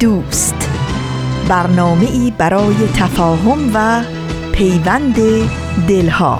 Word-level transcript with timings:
دوست. 0.00 0.70
برنامه 1.48 2.06
ای 2.06 2.32
برای 2.38 2.74
تفاهم 2.94 3.70
و 3.74 4.02
پیوند 4.52 5.16
دلها. 5.88 6.38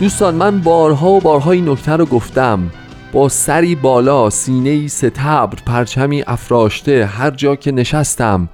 دوستان 0.00 0.34
من 0.34 0.60
بارها 0.60 1.10
و 1.10 1.20
بارها 1.20 1.50
این 1.50 1.68
نکته 1.68 1.92
رو 1.92 2.06
گفتم. 2.06 2.70
با 3.12 3.28
سری 3.28 3.74
بالا 3.74 4.30
سینه 4.30 4.88
ستبر 4.88 5.58
پرچمی 5.66 6.22
افراشته 6.26 7.06
هر 7.06 7.30
جا 7.30 7.56
که 7.56 7.72
نشستم. 7.72 8.48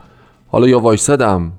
حالا 0.49 0.69
یا 0.69 0.81
وایسادم 0.81 1.53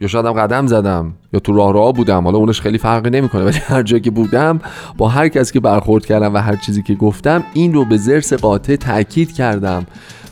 یا 0.00 0.08
شاید 0.08 0.26
قدم 0.26 0.66
زدم. 0.66 1.14
یا 1.32 1.40
تو 1.40 1.52
راه 1.52 1.72
راه 1.72 1.92
بودم 1.92 2.24
حالا 2.24 2.38
اونش 2.38 2.60
خیلی 2.60 2.78
فرقی 2.78 3.10
نمی‌کنه 3.10 3.44
ولی 3.44 3.58
هر 3.58 3.82
جایی 3.82 4.02
که 4.02 4.10
بودم 4.10 4.60
با 4.96 5.08
هر 5.08 5.28
کسی 5.28 5.52
که 5.52 5.60
برخورد 5.60 6.06
کردم 6.06 6.34
و 6.34 6.38
هر 6.38 6.56
چیزی 6.56 6.82
که 6.82 6.94
گفتم 6.94 7.44
این 7.54 7.74
رو 7.74 7.84
به 7.84 7.96
زرس 7.96 8.32
قاطع 8.32 8.76
تاکید 8.76 9.32
کردم 9.32 9.86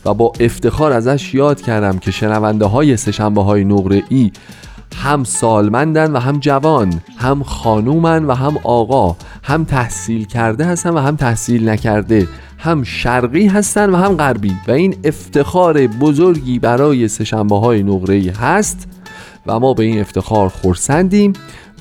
و 0.05 0.14
با 0.14 0.33
افتخار 0.41 0.92
ازش 0.92 1.34
یاد 1.34 1.60
کردم 1.60 1.98
که 1.98 2.10
شنونده 2.10 2.64
های 2.64 2.97
سشنبه 2.97 3.42
های 3.42 3.64
نقره 3.64 4.02
ای 4.08 4.33
هم 4.97 5.25
سالمندن 5.25 6.12
و 6.12 6.19
هم 6.19 6.38
جوان 6.38 7.00
هم 7.16 7.42
خانومن 7.42 8.25
و 8.25 8.34
هم 8.34 8.58
آقا 8.64 9.16
هم 9.42 9.64
تحصیل 9.64 10.25
کرده 10.25 10.64
هستن 10.64 10.91
و 10.91 10.98
هم 10.98 11.16
تحصیل 11.16 11.69
نکرده 11.69 12.28
هم 12.58 12.82
شرقی 12.82 13.47
هستن 13.47 13.91
و 13.91 13.97
هم 13.97 14.14
غربی. 14.14 14.56
و 14.69 14.70
این 14.70 14.97
افتخار 15.05 15.86
بزرگی 15.86 16.58
برای 16.58 17.08
سشنبه 17.08 17.58
های 17.58 17.82
نقره 17.82 18.14
ای 18.14 18.28
هست 18.28 18.88
و 19.46 19.60
ما 19.60 19.74
به 19.74 19.84
این 19.84 20.00
افتخار 20.00 20.48
خورسندیم 20.48 21.33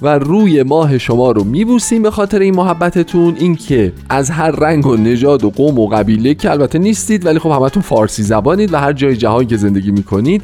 و 0.02 0.20
روی 0.20 0.64
ماه 0.64 0.98
شما 0.98 1.32
رو 1.32 1.44
میبوسیم 1.44 2.04
به 2.04 2.12
خاطر 2.12 2.40
این 2.40 2.56
محبتتون 2.56 3.36
اینکه 3.40 3.94
از 4.10 4.30
هر 4.30 4.52
رنگ 4.52 4.86
و 4.86 4.98
نژاد 4.98 5.44
و 5.44 5.50
قوم 5.50 5.80
و 5.80 5.88
قبیله 5.88 6.34
که 6.34 6.52
البته 6.52 6.80
نیستید 6.80 7.26
ولی 7.26 7.40
خب 7.40 7.50
همتون 7.50 7.84
فارسی 7.84 8.24
زبانید 8.24 8.74
و 8.74 8.78
هر 8.78 8.94
جای 8.94 9.18
جهان 9.18 9.48
که 9.48 9.58
زندگی 9.58 9.92
می‌کنید 9.92 10.44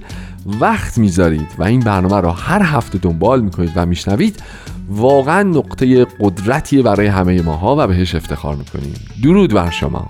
وقت 0.59 0.97
می‌ذارید 0.97 1.47
و 1.57 1.63
این 1.63 1.79
برنامه 1.79 2.21
رو 2.21 2.29
هر 2.29 2.61
هفته 2.63 2.97
دنبال 2.97 3.41
می‌کنید 3.41 3.71
و 3.75 3.85
میشنوید. 3.85 4.43
واقعا 4.89 5.43
نقطه 5.43 6.05
قدرتیه 6.19 6.81
برای 6.81 7.07
همه 7.07 7.41
ماها 7.41 7.75
و 7.79 7.87
بهش 7.87 8.15
افتخار 8.15 8.55
می‌کنیم. 8.55 8.93
درود 9.23 9.53
بر 9.53 9.69
شما. 9.69 10.07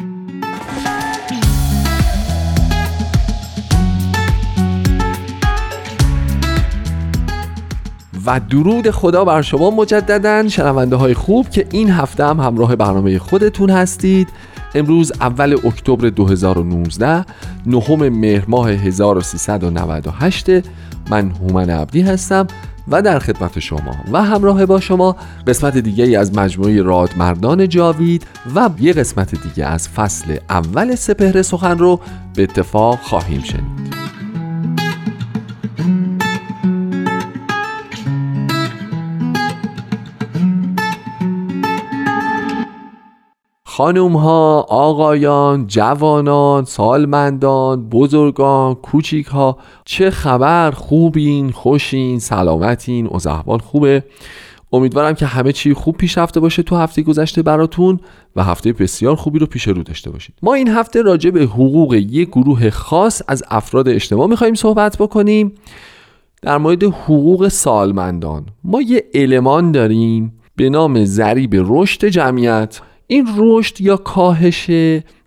و 8.25 8.39
درود 8.49 8.91
خدا 8.91 9.25
بر 9.25 9.41
شما 9.41 9.71
مجددا. 9.71 10.47
شنونده 10.47 10.95
های 10.95 11.13
خوب 11.13 11.49
که 11.49 11.67
این 11.71 11.89
هفته 11.89 12.25
هم 12.25 12.39
همراه 12.39 12.75
برنامه 12.75 13.19
خودتون 13.19 13.69
هستید. 13.69 14.27
امروز 14.75 15.11
اول 15.21 15.53
اکتبر 15.53 16.09
2019 16.09 17.25
نهم 17.65 18.09
مهر 18.09 18.45
ماه 18.47 18.69
1398 18.69 20.49
من 21.09 21.31
هومن 21.31 21.69
عبدی 21.69 22.01
هستم 22.01 22.47
و 22.87 23.01
در 23.01 23.19
خدمت 23.19 23.59
شما 23.59 23.95
و 24.11 24.23
همراه 24.23 24.65
با 24.65 24.79
شما 24.79 25.15
قسمت 25.47 25.77
دیگه 25.77 26.19
از 26.19 26.37
مجموعه 26.37 26.81
رادمردان 26.81 27.69
جاوید 27.69 28.25
و 28.55 28.69
یه 28.79 28.93
قسمت 28.93 29.43
دیگه 29.43 29.65
از 29.65 29.89
فصل 29.89 30.37
اول 30.49 30.95
سپهر 30.95 31.41
سخن 31.41 31.77
رو 31.77 31.99
به 32.35 32.43
اتفاق 32.43 32.99
خواهیم 32.99 33.41
شنید. 33.41 34.04
خانوم 43.75 44.15
ها، 44.15 44.61
آقایان، 44.69 45.67
جوانان، 45.67 46.65
سالمندان، 46.65 47.89
بزرگان، 47.89 48.75
کوچیک 48.75 49.25
ها 49.25 49.57
چه 49.85 50.09
خبر؟ 50.09 50.71
خوبین، 50.71 51.51
خوشین، 51.51 52.19
سلامتین، 52.19 53.07
اوزحوال 53.07 53.59
خوبه. 53.59 54.03
امیدوارم 54.73 55.13
که 55.13 55.25
همه 55.25 55.51
چی 55.51 55.73
خوب 55.73 55.97
پیش 55.97 56.17
رفته 56.17 56.39
باشه 56.39 56.63
تو 56.63 56.75
هفته 56.75 57.01
گذشته 57.01 57.41
براتون 57.41 57.99
و 58.35 58.43
هفته 58.43 58.73
بسیار 58.73 59.15
خوبی 59.15 59.39
رو 59.39 59.45
پیش 59.45 59.67
رو 59.67 59.83
داشته 59.83 60.09
باشید. 60.09 60.35
ما 60.43 60.53
این 60.53 60.67
هفته 60.67 61.01
راجع 61.01 61.29
به 61.29 61.43
حقوق 61.43 61.93
یک 61.93 62.29
گروه 62.29 62.69
خاص 62.69 63.21
از 63.27 63.43
افراد 63.49 63.89
اجتماع 63.89 64.27
می‌خوایم 64.27 64.53
صحبت 64.53 64.97
بکنیم. 64.97 65.51
در 66.41 66.57
مورد 66.57 66.83
حقوق 66.83 67.47
سالمندان 67.47 68.45
ما 68.63 68.81
یه 68.81 69.03
المان 69.13 69.71
داریم 69.71 70.33
به 70.55 70.69
نام 70.69 71.05
ضریب 71.05 71.55
رشد 71.55 72.05
جمعیت. 72.05 72.79
این 73.07 73.27
رشد 73.37 73.81
یا 73.81 73.97
کاهش 73.97 74.69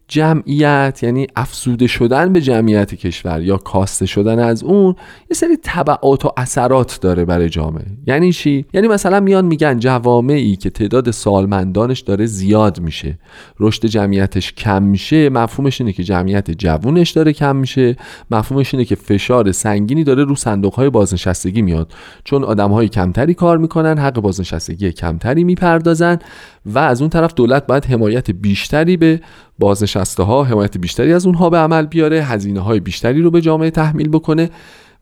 جمعیت 0.09 1.01
یعنی 1.03 1.27
افزوده 1.37 1.87
شدن 1.87 2.33
به 2.33 2.41
جمعیت 2.41 2.95
کشور 2.95 3.43
یا 3.43 3.57
کاسته 3.57 4.07
شدن 4.07 4.39
از 4.39 4.63
اون 4.63 4.95
یه 5.31 5.35
سری 5.35 5.57
طبعات 5.57 6.25
و 6.25 6.33
اثرات 6.37 6.99
داره 7.01 7.25
برای 7.25 7.49
جامعه. 7.49 7.87
یعنی 8.07 8.33
چی؟ 8.33 8.65
یعنی 8.73 8.89
مثلا 8.89 9.21
میان 9.21 9.45
میگن 9.45 9.79
جوامعی 9.79 10.57
که 10.57 10.71
تعداد 10.71 11.11
سالمندانش 11.11 12.01
داره 12.01 12.27
زیاد 12.27 12.81
میشه. 12.81 13.19
رشد 13.61 13.87
جمعیتش 13.87 14.53
کم 14.53 14.83
میشه 14.83 15.29
مفهومش 15.29 15.81
اینه 15.81 15.93
که 15.93 16.05
جمعیت 16.05 16.51
جوونش 16.51 17.11
داره 17.11 17.33
کم 17.33 17.57
میشه 17.57 17.97
مفهومش 18.31 18.75
اینه 18.75 18.85
که 18.85 18.95
فشار 18.95 19.53
سنگینی 19.53 20.05
داره 20.05 20.25
رو 20.25 20.35
صندوق 20.35 20.75
های 20.75 20.91
بازنشستگی 20.91 21.63
میاد. 21.63 21.93
چون 22.25 22.45
آدم 22.45 22.71
های 22.71 22.89
کمتری 22.89 23.35
کار 23.35 23.59
می‌کنن 23.59 23.99
حق 23.99 24.21
بازنشستگی 24.21 24.93
کمتری 24.93 25.45
می‌پردازن 25.45 26.19
و 26.69 26.79
از 26.79 27.01
اون 27.01 27.11
طرف 27.11 27.35
دولت 27.35 27.67
باید 27.67 27.85
حمایت 27.85 28.31
بیشتری 28.31 28.97
به 28.97 29.21
بازنشسته 29.59 30.23
ها 30.23 30.45
حمایت 30.45 30.79
بیشتری 30.79 31.13
از 31.13 31.27
اونها 31.27 31.51
به 31.51 31.57
عمل 31.57 31.87
بیاره 31.87 32.25
هزینه 32.25 32.61
های 32.61 32.81
بیشتری 32.81 33.23
رو 33.23 33.31
به 33.31 33.41
جامعه 33.41 33.71
تحمیل 33.71 34.09
بکنه 34.09 34.51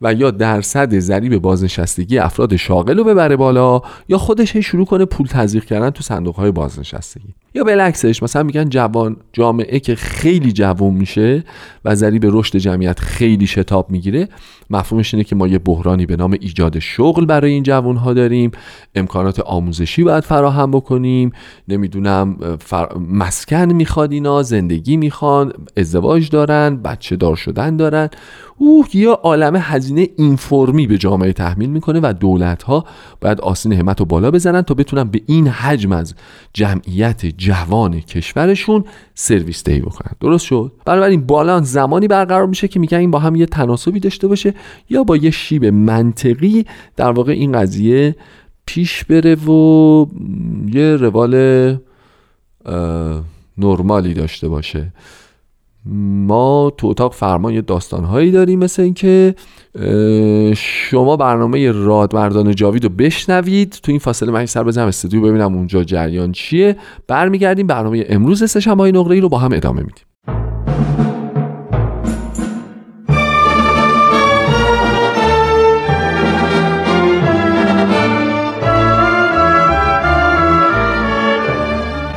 و 0.00 0.14
یا 0.14 0.30
درصد 0.30 0.98
ضریب 0.98 1.38
بازنشستگی 1.38 2.18
افراد 2.18 2.56
شاغل 2.56 2.98
رو 2.98 3.04
ببره 3.04 3.36
بالا 3.36 3.80
یا 4.08 4.18
خودش 4.18 4.56
شروع 4.56 4.86
کنه 4.86 5.04
پول 5.04 5.26
تزریق 5.26 5.64
کردن 5.64 5.90
تو 5.90 6.02
صندوق 6.02 6.36
های 6.36 6.50
بازنشستگی. 6.50 7.34
یا 7.56 7.64
بالعکسش 7.64 8.22
مثلا 8.22 8.42
میگن 8.42 8.68
جوان 8.68 9.16
جامعه 9.32 9.80
که 9.80 9.94
خیلی 9.94 10.52
جوان 10.52 10.94
میشه 10.94 11.44
و 11.84 11.94
ضریب 11.94 12.22
رشد 12.24 12.56
جمعیت 12.56 12.98
خیلی 13.00 13.46
شتاب 13.46 13.90
می‌گیره 13.90 14.28
مفهومش 14.70 15.14
اینه 15.14 15.24
که 15.24 15.36
ما 15.36 15.48
یه 15.48 15.58
بحرانی 15.58 16.06
به 16.06 16.16
نام 16.16 16.32
ایجاد 16.40 16.78
شغل 16.78 17.24
برای 17.24 17.52
این 17.52 17.62
جوان 17.62 17.96
ها 17.96 18.12
داریم. 18.12 18.50
امکانات 18.94 19.40
آموزشی 19.40 20.04
باید 20.04 20.24
فراهم 20.24 20.70
بکنیم. 20.70 21.32
نمی‌دونم 21.68 22.36
مسکن 23.10 23.72
می‌خواد 23.72 24.12
اینا 24.12 24.42
زندگی 24.42 24.96
می‌خوان 24.96 25.52
ازدواج 25.76 26.30
دارن 26.30 26.76
بچه 26.76 27.16
دار 27.16 27.36
شدن 27.36 27.76
دارن. 27.76 28.08
اوه 28.58 28.86
یا 28.94 29.12
عالم 29.12 29.56
هزینه 29.56 30.08
اینفرمی 30.16 30.86
به 30.86 30.98
جامعه 30.98 31.32
تحمیل 31.32 31.70
می‌کنه 31.70 32.00
و 32.02 32.14
دولت 32.20 32.62
ها 32.62 32.84
باید 33.20 33.40
آسین 33.40 33.72
همت 33.72 34.00
رو 34.00 34.06
بالا 34.06 34.30
بزنن 34.30 34.62
تا 34.62 34.74
بتونن 34.74 35.04
به 35.04 35.20
این 35.26 35.48
حجم 35.48 35.92
از 35.92 36.14
جمعیت 36.52 37.26
جوان 37.46 38.00
کشورشون 38.00 38.84
سرویس 39.14 39.64
دهی 39.64 39.80
بکنن. 39.80 40.12
درست 40.20 40.44
شد؟ 40.44 40.72
این 40.86 41.26
بالانس 41.26 41.68
زمانی 41.68 42.08
برقرار 42.08 42.46
میشه 42.46 42.68
که 42.68 42.80
میگن 42.80 42.98
این 42.98 43.10
با 43.10 43.18
هم 43.18 43.36
یه 43.36 43.46
تناسبی 43.46 44.00
داشته 44.00 44.28
باشه 44.28 44.54
یا 44.90 45.04
با 45.04 45.16
یه 45.16 45.30
شیب 45.30 45.64
منطقی 45.64 46.66
در 46.96 47.10
واقع 47.10 47.32
این 47.32 47.52
قضیه 47.52 48.16
پیش 48.66 49.04
بره 49.04 49.34
و 49.34 50.06
یه 50.72 50.96
روال 50.96 51.34
نرمالی 53.58 54.14
داشته 54.14 54.48
باشه. 54.48 54.92
ما 55.88 56.72
تو 56.78 56.86
اتاق 56.86 57.12
فرمان 57.12 57.54
یه 57.54 57.60
داستانهایی 57.60 58.30
داریم 58.30 58.58
مثل 58.58 58.82
اینکه 58.82 59.34
شما 60.56 61.16
برنامه 61.16 61.72
رادمردان 61.72 62.54
جاوید 62.54 62.84
رو 62.84 62.90
بشنوید. 62.90 63.78
تو 63.82 63.92
این 63.92 63.98
فاصله 63.98 64.32
من 64.32 64.46
سر 64.46 64.62
بزنم 64.62 64.88
استودیو 64.88 65.22
ببینم 65.22 65.54
اونجا 65.54 65.84
جریان 65.84 66.32
چیه. 66.32 66.76
برمیگردیم 67.08 67.66
برنامه 67.66 68.04
امروز 68.08 68.50
سشنبه 68.50 68.82
های 68.82 68.92
نقره 68.92 69.20
رو 69.20 69.28
با 69.28 69.38
هم 69.38 69.52
ادامه 69.52 69.80
میدیم. 69.80 70.04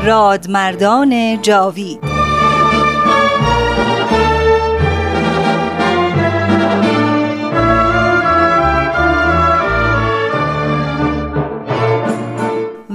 رادمردان 0.05 1.41
جاوید 1.41 2.18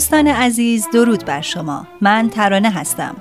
دوستان 0.00 0.26
عزیز 0.26 0.86
درود 0.92 1.24
بر 1.24 1.40
شما. 1.40 1.86
من 2.00 2.30
ترانه 2.30 2.70
هستم. 2.70 3.16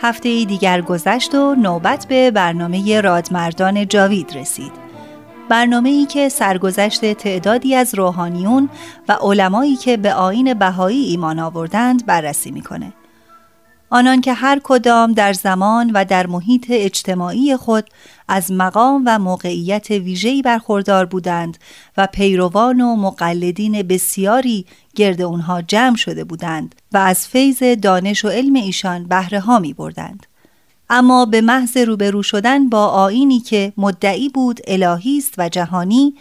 هفته 0.00 0.28
ای 0.28 0.44
دیگر 0.44 0.80
گذشت 0.80 1.34
و 1.34 1.54
نوبت 1.54 2.06
به 2.08 2.30
برنامه 2.30 3.00
رادمردان 3.00 3.88
جاوید 3.88 4.36
رسید. 4.36 4.72
برنامه 5.48 5.88
ای 5.88 6.06
که 6.06 6.28
سرگذشت 6.28 7.12
تعدادی 7.12 7.74
از 7.74 7.94
روحانیون 7.94 8.68
و 9.08 9.12
علمایی 9.12 9.76
که 9.76 9.96
به 9.96 10.14
آین 10.14 10.54
بهایی 10.54 11.04
ایمان 11.04 11.38
آوردند 11.38 12.06
بررسی 12.06 12.50
می‌کنه. 12.50 12.92
آنان 13.90 14.20
که 14.20 14.32
هر 14.32 14.60
کدام 14.64 15.12
در 15.12 15.32
زمان 15.32 15.90
و 15.94 16.04
در 16.04 16.26
محیط 16.26 16.66
اجتماعی 16.70 17.56
خود 17.56 17.90
از 18.28 18.52
مقام 18.52 19.02
و 19.06 19.18
موقعیت 19.18 19.90
ویژه‌ای 19.90 20.42
برخوردار 20.42 21.06
بودند 21.06 21.58
و 21.96 22.08
پیروان 22.12 22.80
و 22.80 22.96
مقلدین 22.96 23.82
بسیاری 23.82 24.66
گرد 24.94 25.22
اونها 25.22 25.62
جمع 25.62 25.96
شده 25.96 26.24
بودند 26.24 26.74
و 26.92 26.96
از 26.96 27.28
فیض 27.28 27.62
دانش 27.62 28.24
و 28.24 28.28
علم 28.28 28.54
ایشان 28.54 29.04
بهره 29.04 29.40
ها 29.40 29.58
می 29.58 29.72
بردند. 29.72 30.26
اما 30.90 31.26
به 31.26 31.40
محض 31.40 31.76
روبرو 31.76 32.22
شدن 32.22 32.68
با 32.68 32.86
آینی 32.86 33.40
که 33.40 33.72
مدعی 33.76 34.28
بود 34.28 34.60
الهی 34.66 35.18
است 35.18 35.34
و 35.38 35.48
جهانی 35.48 36.14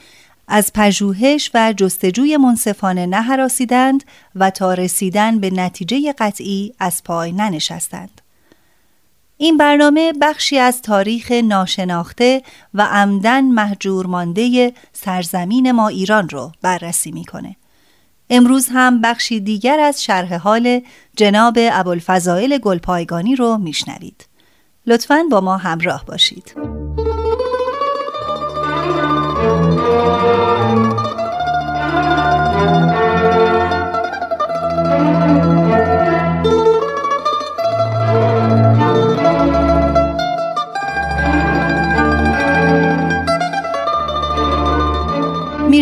از 0.47 0.73
پژوهش 0.73 1.51
و 1.53 1.73
جستجوی 1.73 2.37
منصفانه 2.37 3.05
نهراسیدند 3.05 4.03
و 4.35 4.49
تا 4.49 4.73
رسیدن 4.73 5.39
به 5.39 5.49
نتیجه 5.49 6.13
قطعی 6.17 6.73
از 6.79 7.03
پای 7.03 7.31
ننشستند. 7.31 8.21
این 9.37 9.57
برنامه 9.57 10.13
بخشی 10.21 10.57
از 10.57 10.81
تاریخ 10.81 11.31
ناشناخته 11.31 12.41
و 12.73 12.81
عمدن 12.81 13.43
محجور 13.43 14.07
مانده 14.07 14.73
سرزمین 14.93 15.71
ما 15.71 15.87
ایران 15.87 16.29
رو 16.29 16.51
بررسی 16.61 17.11
می‌کنه. 17.11 17.55
امروز 18.33 18.67
هم 18.71 19.01
بخشی 19.01 19.39
دیگر 19.39 19.79
از 19.79 20.03
شرح 20.03 20.35
حال 20.35 20.81
جناب 21.15 21.53
ابوالفضائل 21.57 22.57
گلپایگانی 22.57 23.35
رو 23.35 23.57
میشنوید. 23.57 24.25
لطفاً 24.87 25.23
با 25.31 25.41
ما 25.41 25.57
همراه 25.57 26.05
باشید. 26.05 26.55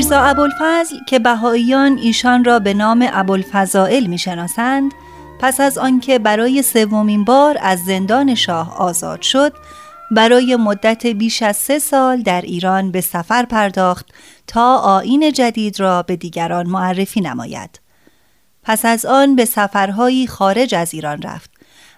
میرزا 0.09 0.25
ابوالفضل 0.25 0.95
که 1.07 1.19
بهاییان 1.19 1.97
ایشان 1.97 2.43
را 2.43 2.59
به 2.59 2.73
نام 2.73 3.09
ابوالفضائل 3.11 4.05
می‌شناسند 4.05 4.91
پس 5.39 5.59
از 5.59 5.77
آنکه 5.77 6.19
برای 6.19 6.61
سومین 6.61 7.25
بار 7.25 7.57
از 7.61 7.85
زندان 7.85 8.35
شاه 8.35 8.77
آزاد 8.77 9.21
شد 9.21 9.53
برای 10.11 10.55
مدت 10.55 11.07
بیش 11.07 11.43
از 11.43 11.57
سه 11.57 11.79
سال 11.79 12.21
در 12.21 12.41
ایران 12.41 12.91
به 12.91 13.01
سفر 13.01 13.45
پرداخت 13.45 14.05
تا 14.47 14.75
آین 14.77 15.31
جدید 15.31 15.79
را 15.79 16.03
به 16.03 16.15
دیگران 16.15 16.67
معرفی 16.67 17.21
نماید. 17.21 17.79
پس 18.63 18.85
از 18.85 19.05
آن 19.05 19.35
به 19.35 19.45
سفرهایی 19.45 20.27
خارج 20.27 20.75
از 20.75 20.93
ایران 20.93 21.21
رفت 21.21 21.51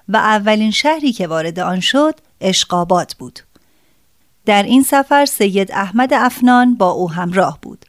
و 0.08 0.18
اولین 0.18 0.72
شهری 0.72 1.12
که 1.12 1.28
وارد 1.28 1.60
آن 1.60 1.80
شد 1.80 2.16
اشقابات 2.42 3.14
بود. 3.14 3.40
در 4.46 4.64
این 4.64 4.84
سفر 4.84 5.26
سید 5.26 5.72
احمد 5.72 6.14
افنان 6.14 6.76
با 6.76 6.90
او 6.90 7.12
همراه 7.12 7.60
بود. 7.62 7.86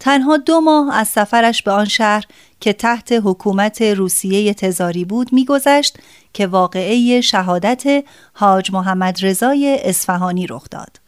تنها 0.00 0.36
دو 0.36 0.60
ماه 0.60 0.94
از 0.94 1.08
سفرش 1.08 1.62
به 1.62 1.70
آن 1.70 1.84
شهر 1.84 2.24
که 2.60 2.72
تحت 2.72 3.14
حکومت 3.24 3.82
روسیه 3.82 4.54
تزاری 4.54 5.04
بود 5.04 5.32
میگذشت 5.32 5.98
که 6.32 6.46
واقعه 6.46 7.20
شهادت 7.20 8.04
حاج 8.32 8.72
محمد 8.72 9.24
رضای 9.24 9.80
اصفهانی 9.84 10.46
رخ 10.46 10.66
داد. 10.70 11.00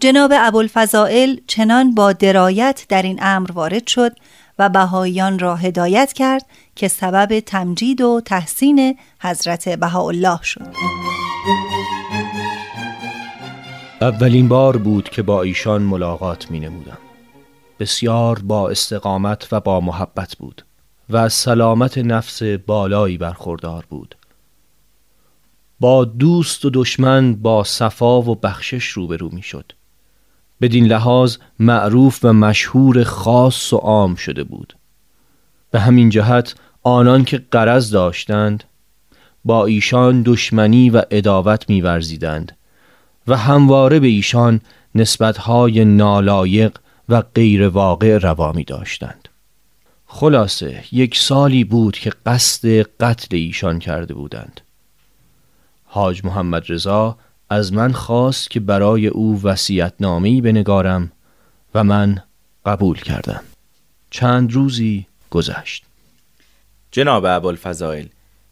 جناب 0.00 0.32
ابوالفضائل 0.34 1.36
چنان 1.46 1.94
با 1.94 2.12
درایت 2.12 2.86
در 2.88 3.02
این 3.02 3.18
امر 3.22 3.52
وارد 3.52 3.86
شد 3.86 4.12
و 4.58 4.68
بهاییان 4.68 5.38
را 5.38 5.56
هدایت 5.56 6.12
کرد 6.12 6.46
که 6.76 6.88
سبب 6.88 7.40
تمجید 7.40 8.00
و 8.00 8.20
تحسین 8.24 8.98
حضرت 9.20 9.68
بهاءالله 9.68 10.42
شد. 10.42 10.74
اولین 14.00 14.48
بار 14.48 14.76
بود 14.76 15.08
که 15.08 15.22
با 15.22 15.42
ایشان 15.42 15.82
ملاقات 15.82 16.50
می 16.50 16.60
نمودم. 16.60 17.07
بسیار 17.78 18.38
با 18.38 18.70
استقامت 18.70 19.48
و 19.52 19.60
با 19.60 19.80
محبت 19.80 20.36
بود 20.36 20.64
و 21.10 21.28
سلامت 21.28 21.98
نفس 21.98 22.42
بالایی 22.42 23.18
برخوردار 23.18 23.84
بود. 23.88 24.14
با 25.80 26.04
دوست 26.04 26.64
و 26.64 26.70
دشمن 26.74 27.34
با 27.34 27.64
صفا 27.64 28.22
و 28.22 28.34
بخشش 28.34 28.84
روبرو 28.84 29.28
می 29.32 29.42
شد 29.42 29.72
بدین 30.60 30.86
لحاظ 30.86 31.36
معروف 31.58 32.20
و 32.22 32.32
مشهور 32.32 33.04
خاص 33.04 33.72
و 33.72 33.76
عام 33.76 34.14
شده 34.14 34.44
بود. 34.44 34.76
به 35.70 35.80
همین 35.80 36.10
جهت 36.10 36.54
آنان 36.82 37.24
که 37.24 37.42
قرض 37.50 37.90
داشتند 37.90 38.64
با 39.44 39.66
ایشان 39.66 40.22
دشمنی 40.22 40.90
و 40.90 41.02
اداوت 41.10 41.70
میورزیدند 41.70 42.56
و 43.26 43.36
همواره 43.36 44.00
به 44.00 44.06
ایشان 44.06 44.60
نسبتهای 44.94 45.84
نالایق 45.84 46.78
و 47.08 47.22
غیر 47.22 47.68
واقع 47.68 48.18
روا 48.18 48.52
می 48.52 48.64
داشتند. 48.64 49.28
خلاصه 50.06 50.84
یک 50.92 51.18
سالی 51.18 51.64
بود 51.64 51.98
که 51.98 52.12
قصد 52.26 52.68
قتل 52.68 53.36
ایشان 53.36 53.78
کرده 53.78 54.14
بودند. 54.14 54.60
حاج 55.84 56.24
محمد 56.24 56.64
رضا 56.68 57.18
از 57.50 57.72
من 57.72 57.92
خواست 57.92 58.50
که 58.50 58.60
برای 58.60 59.06
او 59.06 59.42
وسیعتنامه‌ای 59.42 60.40
بنگارم 60.40 61.12
و 61.74 61.84
من 61.84 62.22
قبول 62.66 63.00
کردم. 63.00 63.42
چند 64.10 64.52
روزی 64.52 65.06
گذشت. 65.30 65.84
جناب 66.90 67.24
ابوالفضائل 67.24 68.06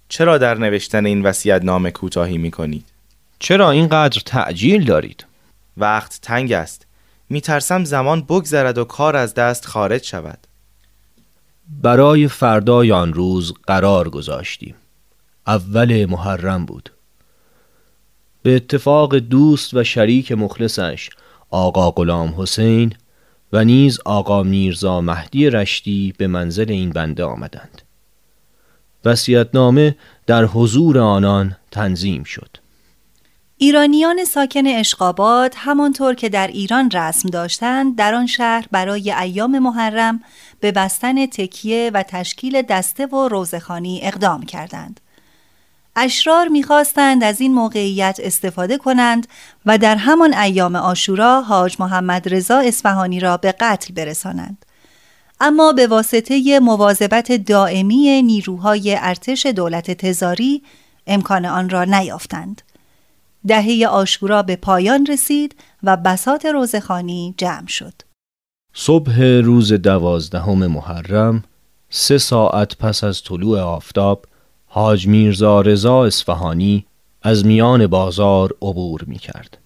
چرا 0.09 0.39
در 0.39 0.55
نوشتن 0.55 1.07
این 1.07 1.33
نامه 1.63 1.91
کوتاهی 1.91 2.39
می 2.39 2.51
کنید؟ 2.51 2.85
چرا 3.39 3.71
اینقدر 3.71 4.23
تعجیل 4.27 4.85
دارید؟ 4.85 5.27
وقت 5.77 6.19
تنگ 6.23 6.53
است. 6.53 6.86
میترسم 7.31 7.85
زمان 7.85 8.23
بگذرد 8.23 8.79
و 8.79 8.85
کار 8.85 9.17
از 9.17 9.35
دست 9.35 9.67
خارج 9.67 10.05
شود. 10.05 10.39
برای 11.83 12.29
فردای 12.29 12.93
آن 12.93 13.15
روز 13.15 13.53
قرار 13.67 14.11
گذاشتیم. 14.11 14.75
اول 15.47 16.07
محرم 16.07 16.67
بود. 16.67 16.91
به 18.43 18.57
اتفاق 18.57 19.17
دوست 19.17 19.75
و 19.75 19.85
شریک 19.85 20.33
مخلصش 20.33 21.11
آقا 21.51 21.91
غلام 21.91 22.35
حسین 22.39 22.93
و 23.53 23.65
نیز 23.65 23.99
آقا 24.05 24.43
میرزا 24.43 25.01
مهدی 25.01 25.51
رشتی 25.51 26.15
به 26.19 26.27
منزل 26.27 26.71
این 26.71 26.91
بنده 26.91 27.25
آمدند. 27.25 27.83
وسیعتنامه 29.05 29.97
در 30.27 30.45
حضور 30.45 30.99
آنان 30.99 31.57
تنظیم 31.71 32.25
شد. 32.25 32.66
ایرانیان 33.59 34.25
ساکن 34.25 34.67
اشقاباد 34.67 35.55
همانطور 35.57 36.15
که 36.15 36.29
در 36.29 36.47
ایران 36.47 36.91
رسم 36.91 37.29
داشتند 37.29 37.97
در 37.97 38.15
آن 38.15 38.27
شهر 38.27 38.67
برای 38.71 39.13
ایام 39.13 39.59
محرم 39.59 40.23
به 40.61 40.73
بستن 40.73 41.27
تکیه 41.27 41.91
و 41.95 42.03
تشکیل 42.03 42.63
دسته 42.63 43.07
و 43.07 43.29
روزخانی 43.29 44.01
اقدام 44.03 44.43
کردند. 44.43 45.01
اشرار 45.97 46.49
می‌خواستند 46.49 47.25
از 47.25 47.41
این 47.41 47.55
موقعیت 47.55 48.21
استفاده 48.23 48.79
کنند 48.79 49.29
و 49.67 49.79
در 49.79 49.97
همان 49.97 50.35
ایام 50.35 50.77
آشورا 50.77 51.41
حاج 51.41 51.77
محمد 51.79 52.35
رضا 52.35 52.59
اصفهانی 52.59 53.21
را 53.21 53.37
به 53.37 53.53
قتل 53.53 53.95
برسانند. 53.95 54.67
اما 55.41 55.73
به 55.73 55.87
واسطه 55.87 56.61
مواظبت 56.61 57.33
دائمی 57.33 58.23
نیروهای 58.23 58.97
ارتش 59.01 59.47
دولت 59.47 59.91
تزاری 59.91 60.63
امکان 61.07 61.47
آن 61.47 61.69
را 61.69 61.85
نیافتند. 61.85 62.63
دهه 63.49 63.87
آشورا 63.91 64.43
به 64.43 64.57
پایان 64.57 65.07
رسید 65.07 65.57
و 65.83 65.97
بسات 65.97 66.47
روزخانی 66.47 67.35
جمع 67.37 67.67
شد. 67.67 67.93
صبح 68.75 69.23
روز 69.23 69.73
دوازدهم 69.73 70.67
محرم 70.67 71.45
سه 71.91 72.19
ساعت 72.19 72.77
پس 72.77 73.05
از 73.05 73.23
طلوع 73.23 73.61
آفتاب 73.61 74.27
حاج 74.67 75.07
میرزا 75.07 75.61
رضا 75.61 76.05
اصفهانی 76.05 76.87
از 77.23 77.47
میان 77.47 77.87
بازار 77.87 78.55
عبور 78.63 79.05
می 79.07 79.19
کرد. 79.19 79.59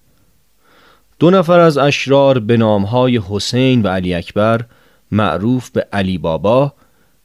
دو 1.19 1.29
نفر 1.29 1.59
از 1.59 1.77
اشرار 1.77 2.39
به 2.39 2.57
نامهای 2.57 3.21
حسین 3.29 3.81
و 3.81 3.87
علی 3.87 4.13
اکبر 4.13 4.65
معروف 5.11 5.69
به 5.69 5.87
علی 5.93 6.17
بابا 6.17 6.73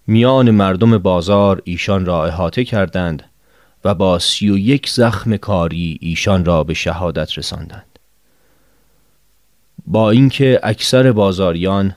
میان 0.06 0.50
مردم 0.50 0.98
بازار 0.98 1.62
ایشان 1.64 2.06
را 2.06 2.26
احاطه 2.26 2.64
کردند 2.64 3.22
و 3.86 3.94
با 3.94 4.18
سی 4.18 4.50
و 4.50 4.58
یک 4.58 4.90
زخم 4.90 5.36
کاری 5.36 5.98
ایشان 6.00 6.44
را 6.44 6.64
به 6.64 6.74
شهادت 6.74 7.38
رساندند. 7.38 7.98
با 9.86 10.10
اینکه 10.10 10.60
اکثر 10.62 11.12
بازاریان 11.12 11.96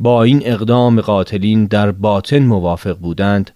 با 0.00 0.22
این 0.22 0.42
اقدام 0.44 1.00
قاتلین 1.00 1.64
در 1.64 1.90
باطن 1.90 2.38
موافق 2.38 2.96
بودند 2.96 3.50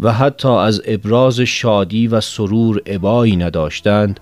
و 0.00 0.12
حتی 0.12 0.48
از 0.48 0.82
ابراز 0.84 1.40
شادی 1.40 2.08
و 2.08 2.20
سرور 2.20 2.82
عبایی 2.86 3.36
نداشتند 3.36 4.20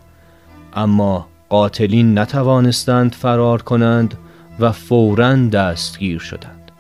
اما 0.75 1.29
قاتلین 1.49 2.19
نتوانستند 2.19 3.15
فرار 3.15 3.63
کنند 3.63 4.15
و 4.61 4.73
فورا 4.73 5.37
دستگیر 5.37 6.19
شدند. 6.19 6.71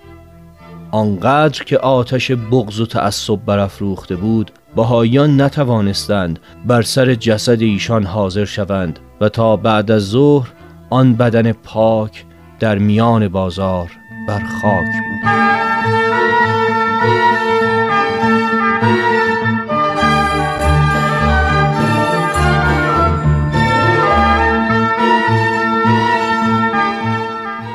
آنقدر 0.91 1.65
که 1.65 1.79
آتش 1.79 2.31
بغض 2.31 2.81
و 2.81 2.87
تعصب 2.87 3.37
برافروخته 3.47 4.17
بود 4.17 4.51
بهاییان 4.77 5.41
نتوانستند 5.41 6.39
بر 6.67 6.83
سر 6.83 7.15
جسد 7.15 7.63
ایشان 7.63 8.05
حاضر 8.05 8.45
شوند 8.45 8.99
و 9.21 9.29
تا 9.29 9.57
بعد 9.57 9.91
از 9.91 10.03
ظهر 10.03 10.49
آن 10.91 11.15
بدن 11.15 11.53
پاک 11.53 12.25
در 12.61 12.79
میان 12.79 13.29
بازار 13.29 13.91
بر 14.29 14.43
خاک 14.45 14.87
بود. 14.87 15.47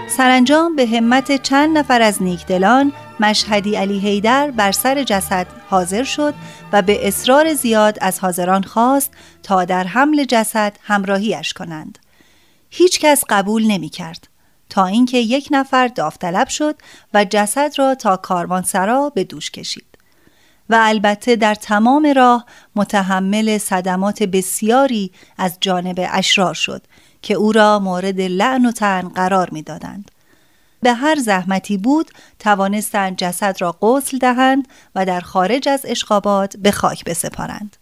سرانجام 0.07 0.75
به 0.75 0.87
همت 0.87 1.43
چند 1.43 1.77
نفر 1.77 2.01
از 2.01 2.23
نیکدلان 2.23 2.91
مشهدی 3.21 3.75
علی 3.75 3.99
هیدر 3.99 4.51
بر 4.51 4.71
سر 4.71 5.03
جسد 5.03 5.47
حاضر 5.69 6.03
شد 6.03 6.33
و 6.73 6.81
به 6.81 7.07
اصرار 7.07 7.53
زیاد 7.53 7.97
از 8.01 8.19
حاضران 8.19 8.63
خواست 8.63 9.11
تا 9.43 9.65
در 9.65 9.83
حمل 9.83 10.23
جسد 10.23 10.77
همراهیش 10.81 11.53
کنند. 11.53 11.99
هیچ 12.69 12.99
کس 12.99 13.23
قبول 13.29 13.67
نمی 13.67 13.89
کرد 13.89 14.27
تا 14.69 14.85
اینکه 14.85 15.17
یک 15.17 15.47
نفر 15.51 15.87
داوطلب 15.87 16.47
شد 16.47 16.75
و 17.13 17.25
جسد 17.25 17.73
را 17.77 17.95
تا 17.95 18.17
کاروانسرا 18.17 19.09
به 19.09 19.23
دوش 19.23 19.51
کشید. 19.51 19.85
و 20.69 20.77
البته 20.79 21.35
در 21.35 21.55
تمام 21.55 22.13
راه 22.15 22.45
متحمل 22.75 23.57
صدمات 23.57 24.23
بسیاری 24.23 25.11
از 25.37 25.57
جانب 25.61 26.07
اشرار 26.11 26.53
شد 26.53 26.83
که 27.21 27.33
او 27.33 27.51
را 27.51 27.79
مورد 27.79 28.21
لعن 28.21 28.65
و 28.65 28.71
تن 28.71 29.01
قرار 29.01 29.49
می‌دادند. 29.51 30.10
به 30.81 30.93
هر 30.93 31.15
زحمتی 31.15 31.77
بود 31.77 32.11
توانستند 32.39 33.17
جسد 33.17 33.55
را 33.59 33.75
غسل 33.81 34.17
دهند 34.17 34.67
و 34.95 35.05
در 35.05 35.19
خارج 35.19 35.69
از 35.69 35.85
اشقابات 35.87 36.57
به 36.57 36.71
خاک 36.71 37.03
بسپارند. 37.03 37.77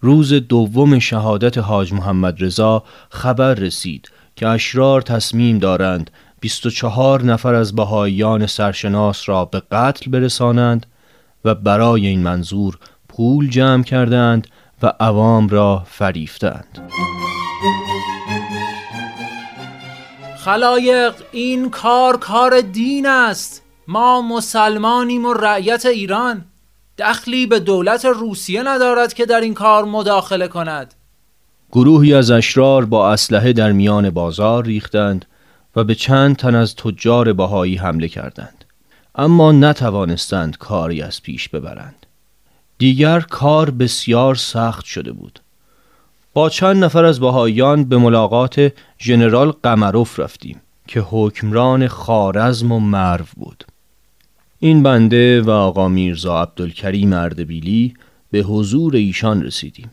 روز 0.00 0.32
دوم 0.32 0.98
شهادت 0.98 1.58
حاج 1.58 1.92
محمد 1.92 2.42
رضا 2.42 2.84
خبر 3.10 3.54
رسید 3.54 4.10
که 4.36 4.48
اشرار 4.48 5.02
تصمیم 5.02 5.58
دارند 5.58 6.10
24 6.40 7.22
نفر 7.22 7.54
از 7.54 7.74
بهاییان 7.74 8.46
سرشناس 8.46 9.28
را 9.28 9.44
به 9.44 9.62
قتل 9.72 10.10
برسانند 10.10 10.86
و 11.44 11.54
برای 11.54 12.06
این 12.06 12.22
منظور 12.22 12.78
پول 13.08 13.50
جمع 13.50 13.82
کردند 13.82 14.46
و 14.82 14.92
عوام 15.00 15.48
را 15.48 15.82
فریفتند. 15.86 16.90
خلایق 20.44 21.14
این 21.32 21.70
کار 21.70 22.16
کار 22.16 22.60
دین 22.60 23.06
است. 23.06 23.62
ما 23.88 24.22
مسلمانیم 24.22 25.24
و 25.24 25.32
رعیت 25.32 25.86
ایران. 25.86 26.44
دخلی 26.98 27.46
به 27.46 27.60
دولت 27.60 28.04
روسیه 28.04 28.62
ندارد 28.62 29.14
که 29.14 29.26
در 29.26 29.40
این 29.40 29.54
کار 29.54 29.84
مداخله 29.84 30.48
کند. 30.48 30.94
گروهی 31.72 32.14
از 32.14 32.30
اشرار 32.30 32.84
با 32.84 33.12
اسلحه 33.12 33.52
در 33.52 33.72
میان 33.72 34.10
بازار 34.10 34.64
ریختند 34.64 35.24
و 35.76 35.84
به 35.84 35.94
چند 35.94 36.36
تن 36.36 36.54
از 36.54 36.76
تجار 36.76 37.32
بهایی 37.32 37.76
حمله 37.76 38.08
کردند. 38.08 38.64
اما 39.14 39.52
نتوانستند 39.52 40.58
کاری 40.58 41.02
از 41.02 41.22
پیش 41.22 41.48
ببرند. 41.48 42.06
دیگر 42.78 43.20
کار 43.20 43.70
بسیار 43.70 44.34
سخت 44.34 44.84
شده 44.84 45.12
بود. 45.12 45.40
با 46.34 46.48
چند 46.48 46.84
نفر 46.84 47.04
از 47.04 47.20
بهاییان 47.20 47.84
به 47.84 47.98
ملاقات 47.98 48.72
ژنرال 49.00 49.50
قمروف 49.50 50.20
رفتیم 50.20 50.60
که 50.86 51.00
حکمران 51.00 51.88
خارزم 51.88 52.72
و 52.72 52.80
مرو 52.80 53.24
بود. 53.36 53.64
این 54.58 54.82
بنده 54.82 55.42
و 55.42 55.50
آقا 55.50 55.88
میرزا 55.88 56.42
عبدالکریم 56.42 57.12
اردبیلی 57.12 57.94
به 58.30 58.38
حضور 58.38 58.96
ایشان 58.96 59.42
رسیدیم. 59.42 59.90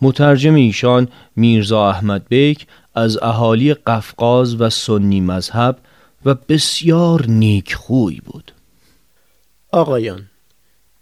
مترجم 0.00 0.54
ایشان 0.54 1.08
میرزا 1.36 1.88
احمد 1.88 2.26
بیک 2.28 2.66
از 2.94 3.22
اهالی 3.22 3.74
قفقاز 3.74 4.60
و 4.60 4.70
سنی 4.70 5.20
مذهب 5.20 5.78
و 6.24 6.34
بسیار 6.34 7.26
نیک 7.26 7.74
خوی 7.74 8.20
بود. 8.24 8.52
آقایان 9.72 10.22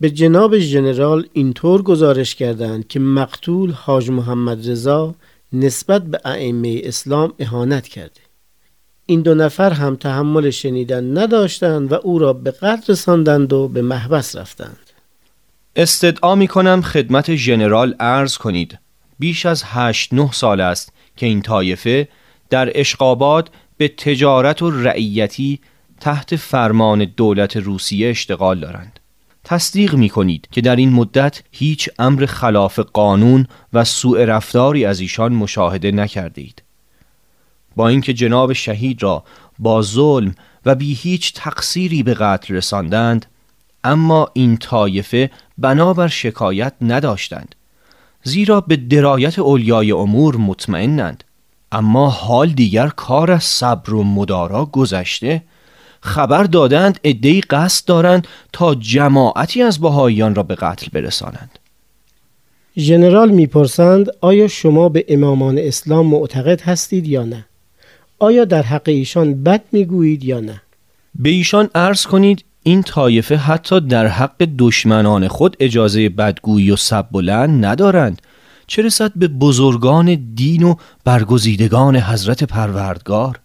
به 0.00 0.10
جناب 0.10 0.58
ژنرال 0.58 1.26
اینطور 1.32 1.82
گزارش 1.82 2.34
کردند 2.34 2.88
که 2.88 3.00
مقتول 3.00 3.70
حاج 3.70 4.10
محمد 4.10 4.70
رضا 4.70 5.14
نسبت 5.52 6.02
به 6.02 6.20
ائمه 6.24 6.80
اسلام 6.84 7.32
اهانت 7.38 7.88
کرده. 7.88 8.20
این 9.06 9.20
دو 9.22 9.34
نفر 9.34 9.70
هم 9.70 9.96
تحمل 9.96 10.50
شنیدن 10.50 11.18
نداشتند 11.18 11.92
و 11.92 11.94
او 11.94 12.18
را 12.18 12.32
به 12.32 12.50
قتل 12.50 12.92
رساندند 12.92 13.52
و 13.52 13.68
به 13.68 13.82
محبس 13.82 14.36
رفتند. 14.36 14.90
استدعا 15.76 16.34
می 16.34 16.48
کنم 16.48 16.82
خدمت 16.82 17.34
ژنرال 17.34 17.94
ارز 18.00 18.36
کنید. 18.36 18.78
بیش 19.18 19.46
از 19.46 19.62
هشت 19.66 20.14
نه 20.14 20.32
سال 20.32 20.60
است 20.60 20.92
که 21.16 21.26
این 21.26 21.42
طایفه 21.42 22.08
در 22.50 22.72
اشقاباد 22.74 23.50
به 23.76 23.88
تجارت 23.88 24.62
و 24.62 24.70
رعیتی 24.70 25.60
تحت 26.00 26.36
فرمان 26.36 27.04
دولت 27.16 27.56
روسیه 27.56 28.10
اشتغال 28.10 28.60
دارند. 28.60 28.99
تصدیق 29.44 29.94
می 29.94 30.08
کنید 30.08 30.48
که 30.52 30.60
در 30.60 30.76
این 30.76 30.92
مدت 30.92 31.42
هیچ 31.50 31.90
امر 31.98 32.26
خلاف 32.26 32.78
قانون 32.78 33.46
و 33.72 33.84
سوء 33.84 34.24
رفتاری 34.24 34.84
از 34.84 35.00
ایشان 35.00 35.32
مشاهده 35.32 35.90
نکرده 35.90 36.40
اید. 36.40 36.62
با 37.76 37.88
اینکه 37.88 38.12
جناب 38.12 38.52
شهید 38.52 39.02
را 39.02 39.24
با 39.58 39.82
ظلم 39.82 40.34
و 40.66 40.74
بی 40.74 40.94
هیچ 40.94 41.34
تقصیری 41.34 42.02
به 42.02 42.14
قتل 42.14 42.54
رساندند 42.54 43.26
اما 43.84 44.30
این 44.32 44.56
طایفه 44.56 45.30
بنابر 45.58 46.08
شکایت 46.08 46.72
نداشتند 46.80 47.54
زیرا 48.22 48.60
به 48.60 48.76
درایت 48.76 49.38
اولیای 49.38 49.92
امور 49.92 50.36
مطمئنند 50.36 51.24
اما 51.72 52.10
حال 52.10 52.48
دیگر 52.48 52.88
کار 52.88 53.30
از 53.30 53.44
صبر 53.44 53.94
و 53.94 54.04
مدارا 54.04 54.64
گذشته 54.64 55.42
خبر 56.00 56.44
دادند 56.44 57.00
عدهای 57.04 57.40
قصد 57.40 57.84
دارند 57.86 58.26
تا 58.52 58.74
جماعتی 58.74 59.62
از 59.62 59.80
بهاییان 59.80 60.34
را 60.34 60.42
به 60.42 60.54
قتل 60.54 60.86
برسانند. 60.92 61.58
ژنرال 62.78 63.30
می‌پرسند 63.30 64.06
آیا 64.20 64.48
شما 64.48 64.88
به 64.88 65.04
امامان 65.08 65.58
اسلام 65.58 66.06
معتقد 66.06 66.60
هستید 66.60 67.06
یا 67.06 67.24
نه؟ 67.24 67.46
آیا 68.18 68.44
در 68.44 68.62
حق 68.62 68.82
ایشان 68.86 69.42
بد 69.42 69.62
می‌گویید 69.72 70.24
یا 70.24 70.40
نه؟ 70.40 70.62
به 71.14 71.28
ایشان 71.28 71.70
عرض 71.74 72.06
کنید 72.06 72.44
این 72.62 72.82
طایفه 72.82 73.36
حتی 73.36 73.80
در 73.80 74.06
حق 74.06 74.48
دشمنان 74.58 75.28
خود 75.28 75.56
اجازه 75.60 76.08
بدگویی 76.08 76.70
و 76.70 76.76
سب 76.76 77.06
ندارند. 77.46 78.22
چه 78.66 78.82
رسد 78.82 79.12
به 79.16 79.28
بزرگان 79.28 80.32
دین 80.34 80.62
و 80.62 80.74
برگزیدگان 81.04 81.96
حضرت 81.96 82.44
پروردگار؟ 82.44 83.40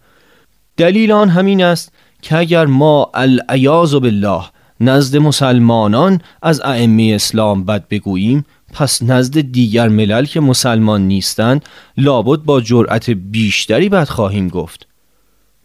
دلیل 0.77 1.11
آن 1.11 1.29
همین 1.29 1.63
است 1.63 1.91
که 2.25 2.37
اگر 2.37 2.65
ما 2.65 3.11
العیاذ 3.13 3.95
بالله 3.95 4.43
نزد 4.79 5.17
مسلمانان 5.17 6.21
از 6.41 6.61
ائمه 6.61 7.11
اسلام 7.15 7.63
بد 7.63 7.87
بگوییم 7.87 8.45
پس 8.73 9.03
نزد 9.03 9.41
دیگر 9.41 9.87
ملل 9.87 10.25
که 10.25 10.39
مسلمان 10.39 11.01
نیستند 11.07 11.65
لابد 11.97 12.39
با 12.39 12.61
جرأت 12.61 13.09
بیشتری 13.09 13.89
بد 13.89 14.07
خواهیم 14.07 14.47
گفت. 14.47 14.87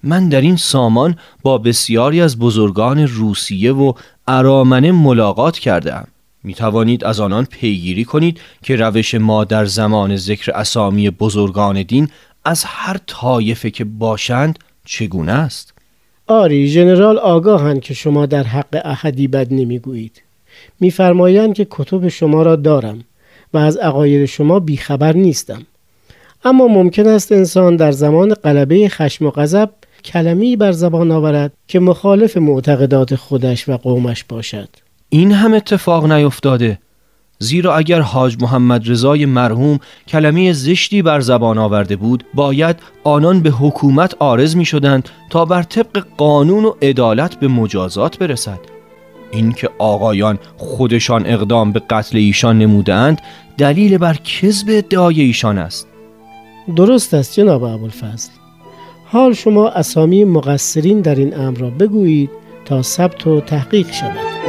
من 0.03 0.29
در 0.29 0.41
این 0.41 0.57
سامان 0.57 1.17
با 1.43 1.59
بسیاری 1.59 2.21
از 2.21 2.39
بزرگان 2.39 2.99
روسیه 3.07 3.73
و 3.73 3.93
ارامنه 4.29 4.93
ملاقات 4.93 5.59
کردم 5.59 6.07
می 6.45 6.55
توانید 6.55 7.05
از 7.05 7.21
آنان 7.21 7.45
پیگیری 7.45 8.05
کنید 8.05 8.41
که 8.63 8.77
روش 8.77 9.15
ما 9.15 9.45
در 9.45 9.65
زمان 9.65 10.17
ذکر 10.17 10.53
اسامی 10.53 11.11
بزرگان 11.11 11.83
دین 11.83 12.09
از 12.45 12.65
هر 12.65 12.97
طایفه 13.07 13.71
که 13.71 13.85
باشند 13.85 14.59
چگونه 14.85 15.33
است. 15.33 15.70
آری 16.31 16.69
ژنرال 16.69 17.19
آگاهند 17.19 17.81
که 17.81 17.95
شما 17.95 18.27
در 18.27 18.43
حق 18.43 18.81
احدی 18.85 19.29
بد 19.29 19.55
نمی‌گویید. 19.55 20.23
میفرمایند 20.81 21.55
که 21.55 21.67
کتب 21.71 22.09
شما 22.09 22.43
را 22.43 22.57
دارم 22.57 23.05
و 23.55 23.59
از 23.59 23.77
عقاید 23.77 24.27
شما 24.27 24.61
بیخبر 24.61 25.13
نیستم. 25.13 25.63
اما 26.45 26.69
ممکن 26.69 27.07
است 27.07 27.33
انسان 27.33 27.77
در 27.77 27.93
زمان 27.93 28.35
غلبه 28.35 28.89
خشم 28.89 29.27
و 29.27 29.31
غضب 29.31 29.71
کلمی 30.05 30.57
بر 30.57 30.73
زبان 30.73 31.11
آورد 31.11 31.53
که 31.69 31.81
مخالف 31.81 32.37
معتقدات 32.37 33.15
خودش 33.15 33.69
و 33.69 33.77
قومش 33.77 34.25
باشد. 34.25 34.69
این 35.09 35.33
هم 35.33 35.55
اتفاق 35.55 36.13
نیفتاده. 36.13 36.79
زیرا 37.43 37.77
اگر 37.77 38.01
حاج 38.01 38.37
محمد 38.41 38.91
رضای 38.91 39.27
مرحوم 39.27 39.79
کلمه 40.09 40.53
زشتی 40.53 41.03
بر 41.03 41.21
زبان 41.21 41.59
آورده 41.59 41.97
بود 41.97 42.25
باید 42.35 42.77
آنان 43.05 43.41
به 43.41 43.51
حکومت 43.51 44.15
آرز 44.19 44.57
می 44.57 44.65
شدند 44.65 45.09
تا 45.31 45.45
بر 45.45 45.63
طبق 45.63 46.07
قانون 46.17 46.65
و 46.65 46.75
عدالت 46.83 47.41
به 47.41 47.49
مجازات 47.49 48.19
برسد. 48.19 48.59
اینکه 49.33 49.71
آقایان 49.79 50.39
خودشان 50.57 51.27
اقدام 51.27 51.73
به 51.73 51.83
قتل 51.91 52.19
ایشان 52.19 52.59
نمودند 52.59 53.21
دلیل 53.59 53.99
بر 53.99 54.15
کذب 54.15 54.67
ادعای 54.71 55.21
ایشان 55.21 55.59
است. 55.59 55.89
درست 56.77 57.15
است 57.15 57.35
جناب 57.35 57.63
ابوالفضل. 57.63 58.31
حال 59.07 59.33
شما 59.33 59.69
اسامی 59.69 60.25
مقصرین 60.25 61.01
در 61.01 61.15
این 61.15 61.41
امر 61.41 61.59
را 61.59 61.71
بگویید 61.71 62.31
تا 62.65 62.83
ثبت 62.83 63.27
و 63.27 63.41
تحقیق 63.41 63.93
شود. 63.93 64.40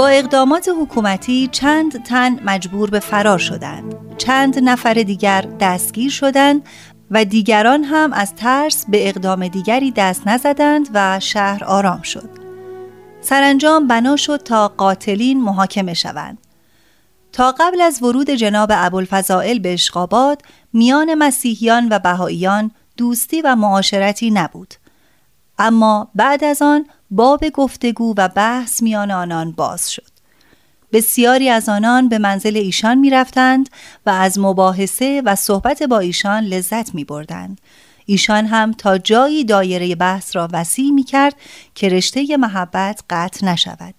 با 0.00 0.08
اقدامات 0.08 0.70
حکومتی 0.80 1.48
چند 1.52 2.02
تن 2.02 2.40
مجبور 2.44 2.90
به 2.90 2.98
فرار 2.98 3.38
شدند. 3.38 3.94
چند 4.18 4.58
نفر 4.58 4.94
دیگر 4.94 5.40
دستگیر 5.60 6.10
شدند 6.10 6.62
و 7.10 7.24
دیگران 7.24 7.84
هم 7.84 8.12
از 8.12 8.34
ترس 8.34 8.84
به 8.88 9.08
اقدام 9.08 9.48
دیگری 9.48 9.90
دست 9.90 10.28
نزدند 10.28 10.88
و 10.94 11.20
شهر 11.20 11.64
آرام 11.64 12.02
شد. 12.02 12.28
سرانجام 13.20 13.86
بنا 13.86 14.16
شد 14.16 14.36
تا 14.36 14.68
قاتلین 14.68 15.42
محاکمه 15.42 15.94
شوند. 15.94 16.38
تا 17.32 17.54
قبل 17.58 17.80
از 17.80 18.02
ورود 18.02 18.30
جناب 18.30 18.68
ابوالفضائل 18.72 19.58
به 19.58 19.72
اشقابات 19.72 20.42
میان 20.72 21.14
مسیحیان 21.14 21.88
و 21.90 21.98
بهاییان 21.98 22.70
دوستی 22.96 23.42
و 23.42 23.56
معاشرتی 23.56 24.30
نبود. 24.30 24.74
اما 25.60 26.08
بعد 26.14 26.44
از 26.44 26.62
آن 26.62 26.86
باب 27.10 27.48
گفتگو 27.48 28.14
و 28.16 28.28
بحث 28.28 28.82
میان 28.82 29.10
آنان 29.10 29.52
باز 29.52 29.92
شد 29.92 30.10
بسیاری 30.92 31.48
از 31.48 31.68
آنان 31.68 32.08
به 32.08 32.18
منزل 32.18 32.56
ایشان 32.56 32.98
می 32.98 33.10
رفتند 33.10 33.70
و 34.06 34.10
از 34.10 34.38
مباحثه 34.38 35.22
و 35.24 35.34
صحبت 35.34 35.82
با 35.82 35.98
ایشان 35.98 36.44
لذت 36.44 36.94
می 36.94 37.04
بردند. 37.04 37.60
ایشان 38.06 38.46
هم 38.46 38.72
تا 38.72 38.98
جایی 38.98 39.44
دایره 39.44 39.94
بحث 39.94 40.36
را 40.36 40.48
وسیع 40.52 40.90
می 40.90 41.02
کرد 41.02 41.36
که 41.74 41.88
رشته 41.88 42.36
محبت 42.36 43.02
قطع 43.10 43.46
نشود. 43.46 43.94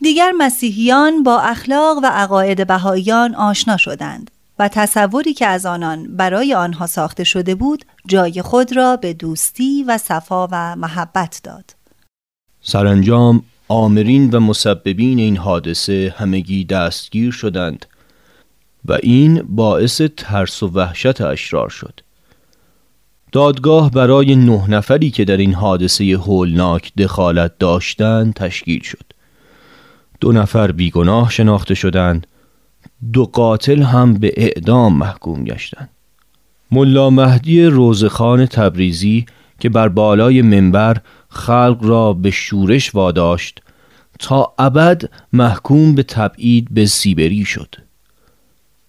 دیگر 0.00 0.32
مسیحیان 0.38 1.22
با 1.22 1.40
اخلاق 1.40 1.98
و 2.02 2.06
عقاید 2.06 2.66
بهاییان 2.66 3.34
آشنا 3.34 3.76
شدند 3.76 4.30
و 4.58 4.68
تصوری 4.68 5.34
که 5.34 5.46
از 5.46 5.66
آنان 5.66 6.16
برای 6.16 6.54
آنها 6.54 6.86
ساخته 6.86 7.24
شده 7.24 7.54
بود 7.54 7.84
جای 8.06 8.42
خود 8.42 8.76
را 8.76 8.96
به 8.96 9.14
دوستی 9.14 9.84
و 9.84 9.98
صفا 9.98 10.48
و 10.52 10.76
محبت 10.76 11.40
داد. 11.44 11.76
سرانجام 12.60 13.42
آمرین 13.68 14.30
و 14.30 14.40
مسببین 14.40 15.18
این 15.18 15.36
حادثه 15.36 16.14
همگی 16.16 16.64
دستگیر 16.64 17.30
شدند 17.30 17.86
و 18.84 18.98
این 19.02 19.42
باعث 19.48 20.02
ترس 20.16 20.62
و 20.62 20.68
وحشت 20.68 21.20
اشرار 21.20 21.68
شد 21.68 22.00
دادگاه 23.32 23.90
برای 23.90 24.36
نه 24.36 24.70
نفری 24.70 25.10
که 25.10 25.24
در 25.24 25.36
این 25.36 25.54
حادثه 25.54 26.04
هولناک 26.04 26.92
دخالت 26.98 27.58
داشتند 27.58 28.34
تشکیل 28.34 28.82
شد 28.82 29.04
دو 30.20 30.32
نفر 30.32 30.72
بیگناه 30.72 31.30
شناخته 31.30 31.74
شدند 31.74 32.26
دو 33.12 33.24
قاتل 33.24 33.82
هم 33.82 34.14
به 34.14 34.32
اعدام 34.36 34.98
محکوم 34.98 35.44
گشتند. 35.44 35.88
ملا 36.70 37.10
مهدی 37.10 37.64
روزخان 37.64 38.46
تبریزی 38.46 39.26
که 39.60 39.68
بر 39.68 39.88
بالای 39.88 40.42
منبر 40.42 40.96
خلق 41.28 41.78
را 41.80 42.12
به 42.12 42.30
شورش 42.30 42.94
واداشت 42.94 43.62
تا 44.18 44.52
ابد 44.58 45.02
محکوم 45.32 45.94
به 45.94 46.02
تبعید 46.02 46.68
به 46.70 46.86
سیبری 46.86 47.44
شد. 47.44 47.74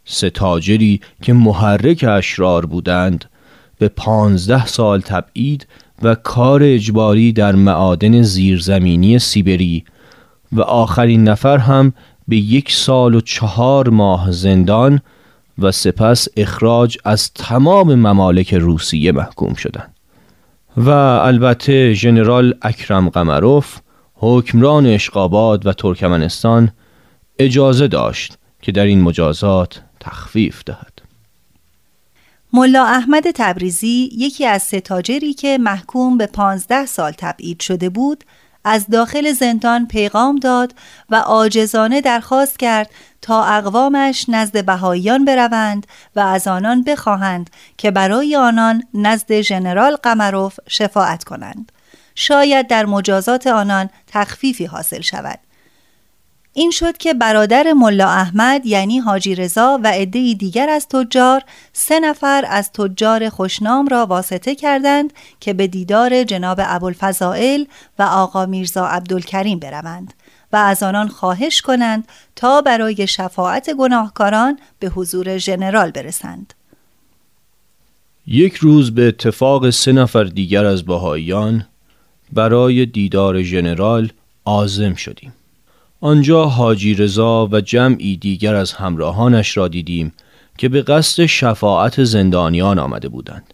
سه 0.05 0.29
تاجری 0.29 1.01
که 1.21 1.33
محرک 1.33 2.05
اشرار 2.07 2.65
بودند 2.65 3.25
به 3.79 3.87
پانزده 3.87 4.65
سال 4.65 5.01
تبعید 5.01 5.67
و 6.01 6.15
کار 6.15 6.63
اجباری 6.63 7.33
در 7.33 7.55
معادن 7.55 8.21
زیرزمینی 8.21 9.19
سیبری 9.19 9.85
و 10.51 10.61
آخرین 10.61 11.23
نفر 11.23 11.57
هم 11.57 11.93
به 12.27 12.37
یک 12.37 12.71
سال 12.71 13.15
و 13.15 13.21
چهار 13.21 13.89
ماه 13.89 14.31
زندان 14.31 15.01
و 15.59 15.71
سپس 15.71 16.27
اخراج 16.37 16.97
از 17.05 17.33
تمام 17.33 17.95
ممالک 17.95 18.53
روسیه 18.53 19.11
محکوم 19.11 19.53
شدند. 19.53 19.93
و 20.77 20.89
البته 20.89 21.93
ژنرال 21.93 22.53
اکرم 22.61 23.09
قمروف 23.09 23.79
حکمران 24.13 24.85
اشقاباد 24.85 25.65
و 25.65 25.73
ترکمنستان 25.73 26.71
اجازه 27.39 27.87
داشت 27.87 28.37
که 28.61 28.71
در 28.71 28.85
این 28.85 29.01
مجازات 29.01 29.81
تخفیف 29.99 30.63
دهد. 30.63 31.01
ملا 32.53 32.85
احمد 32.85 33.23
تبریزی 33.35 34.09
یکی 34.17 34.45
از 34.45 34.63
ستاجری 34.63 35.33
که 35.33 35.57
محکوم 35.57 36.17
به 36.17 36.25
پانزده 36.25 36.85
سال 36.85 37.11
تبعید 37.11 37.59
شده 37.59 37.89
بود 37.89 38.23
از 38.69 38.87
داخل 38.87 39.33
زندان 39.33 39.87
پیغام 39.87 40.35
داد 40.35 40.73
و 41.09 41.15
عاجزانه 41.15 42.01
درخواست 42.01 42.59
کرد 42.59 42.89
تا 43.21 43.43
اقوامش 43.45 44.25
نزد 44.29 44.65
بهاییان 44.65 45.25
بروند 45.25 45.87
و 46.15 46.19
از 46.19 46.47
آنان 46.47 46.83
بخواهند 46.83 47.49
که 47.77 47.91
برای 47.91 48.35
آنان 48.35 48.83
نزد 48.93 49.41
ژنرال 49.41 49.95
قمروف 49.95 50.59
شفاعت 50.67 51.23
کنند. 51.23 51.71
شاید 52.15 52.67
در 52.67 52.85
مجازات 52.85 53.47
آنان 53.47 53.89
تخفیفی 54.07 54.65
حاصل 54.65 55.01
شود. 55.01 55.39
این 56.57 56.71
شد 56.71 56.97
که 56.97 57.13
برادر 57.13 57.73
ملا 57.73 58.09
احمد 58.09 58.65
یعنی 58.65 58.99
حاجی 58.99 59.35
رضا 59.35 59.79
و 59.83 59.87
عده 59.87 60.33
دیگر 60.33 60.69
از 60.69 60.87
تجار 60.87 61.41
سه 61.73 61.99
نفر 61.99 62.45
از 62.49 62.71
تجار 62.71 63.29
خوشنام 63.29 63.87
را 63.87 64.05
واسطه 64.05 64.55
کردند 64.55 65.13
که 65.39 65.53
به 65.53 65.67
دیدار 65.67 66.23
جناب 66.23 66.59
ابوالفضائل 66.63 67.65
و 67.99 68.03
آقا 68.03 68.45
میرزا 68.45 68.87
عبدالکریم 68.87 69.59
بروند 69.59 70.13
و 70.53 70.55
از 70.55 70.83
آنان 70.83 71.07
خواهش 71.07 71.61
کنند 71.61 72.07
تا 72.35 72.61
برای 72.61 73.07
شفاعت 73.07 73.73
گناهکاران 73.73 74.59
به 74.79 74.87
حضور 74.87 75.37
ژنرال 75.37 75.91
برسند. 75.91 76.53
یک 78.27 78.55
روز 78.55 78.95
به 78.95 79.07
اتفاق 79.07 79.69
سه 79.69 79.91
نفر 79.91 80.23
دیگر 80.23 80.65
از 80.65 80.85
بهاییان 80.85 81.65
برای 82.33 82.85
دیدار 82.85 83.41
ژنرال 83.43 84.11
آزم 84.45 84.93
شدیم. 84.93 85.33
آنجا 86.01 86.45
حاجی 86.45 86.93
رضا 86.93 87.47
و 87.51 87.61
جمعی 87.61 88.17
دیگر 88.17 88.55
از 88.55 88.73
همراهانش 88.73 89.57
را 89.57 89.67
دیدیم 89.67 90.13
که 90.57 90.69
به 90.69 90.81
قصد 90.81 91.25
شفاعت 91.25 92.03
زندانیان 92.03 92.79
آمده 92.79 93.09
بودند. 93.09 93.53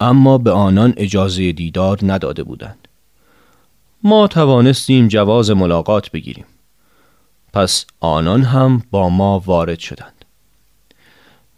اما 0.00 0.38
به 0.38 0.50
آنان 0.50 0.94
اجازه 0.96 1.52
دیدار 1.52 1.98
نداده 2.02 2.42
بودند. 2.42 2.88
ما 4.02 4.26
توانستیم 4.26 5.08
جواز 5.08 5.50
ملاقات 5.50 6.10
بگیریم. 6.10 6.44
پس 7.52 7.86
آنان 8.00 8.42
هم 8.42 8.82
با 8.90 9.08
ما 9.08 9.38
وارد 9.46 9.78
شدند. 9.78 10.24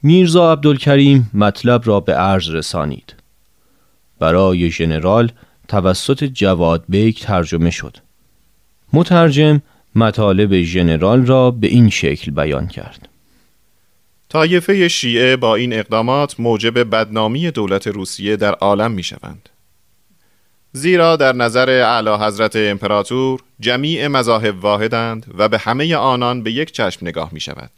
میرزا 0.03 0.53
عبدالکریم 0.53 1.31
مطلب 1.35 1.83
را 1.85 2.01
به 2.01 2.15
عرض 2.15 2.51
رسانید. 2.51 3.15
برای 4.19 4.71
ژنرال 4.71 5.31
توسط 5.69 6.25
جواد 6.25 6.85
بیک 6.89 7.23
ترجمه 7.23 7.71
شد. 7.71 7.97
مترجم 8.93 9.63
مطالب 9.95 10.63
ژنرال 10.63 11.27
را 11.27 11.51
به 11.51 11.67
این 11.67 11.91
شکل 11.91 12.31
بیان 12.31 12.67
کرد 12.67 13.09
طایفه 14.29 14.89
شیعه 14.89 15.37
با 15.37 15.55
این 15.55 15.73
اقدامات 15.73 16.41
موجب 16.41 16.91
بدنامی 16.91 17.51
دولت 17.51 17.87
روسیه 17.87 18.37
در 18.37 18.53
عالم 18.53 18.91
می 18.91 19.03
شوند. 19.03 19.49
زیرا 20.73 21.17
در 21.17 21.33
نظر 21.33 21.71
اعلی 21.71 22.11
حضرت 22.11 22.57
امپراتور 22.57 23.41
جمیع 23.61 24.07
مذاهب 24.07 24.65
واحدند 24.65 25.35
و 25.39 25.49
به 25.49 25.59
همه 25.59 25.97
آنان 25.97 26.43
به 26.43 26.53
یک 26.53 26.73
چشم 26.73 27.07
نگاه 27.07 27.29
می 27.33 27.41
شود. 27.41 27.71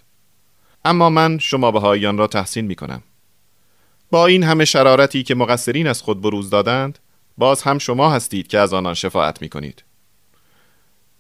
اما 0.85 1.11
من 1.11 1.39
شما 1.39 1.71
بهاییان 1.71 2.19
را 2.19 2.27
تحسین 2.27 2.65
می 2.65 2.75
کنم. 2.75 3.03
با 4.11 4.27
این 4.27 4.43
همه 4.43 4.65
شرارتی 4.65 5.23
که 5.23 5.35
مقصرین 5.35 5.87
از 5.87 6.03
خود 6.03 6.23
بروز 6.23 6.51
دادند 6.51 6.99
باز 7.39 7.63
هم 7.63 7.79
شما 7.79 8.11
هستید 8.11 8.47
که 8.47 8.59
از 8.59 8.75
آنان 8.75 8.95
شفاعت 8.95 9.43
می 9.43 9.49
کنید. 9.49 9.83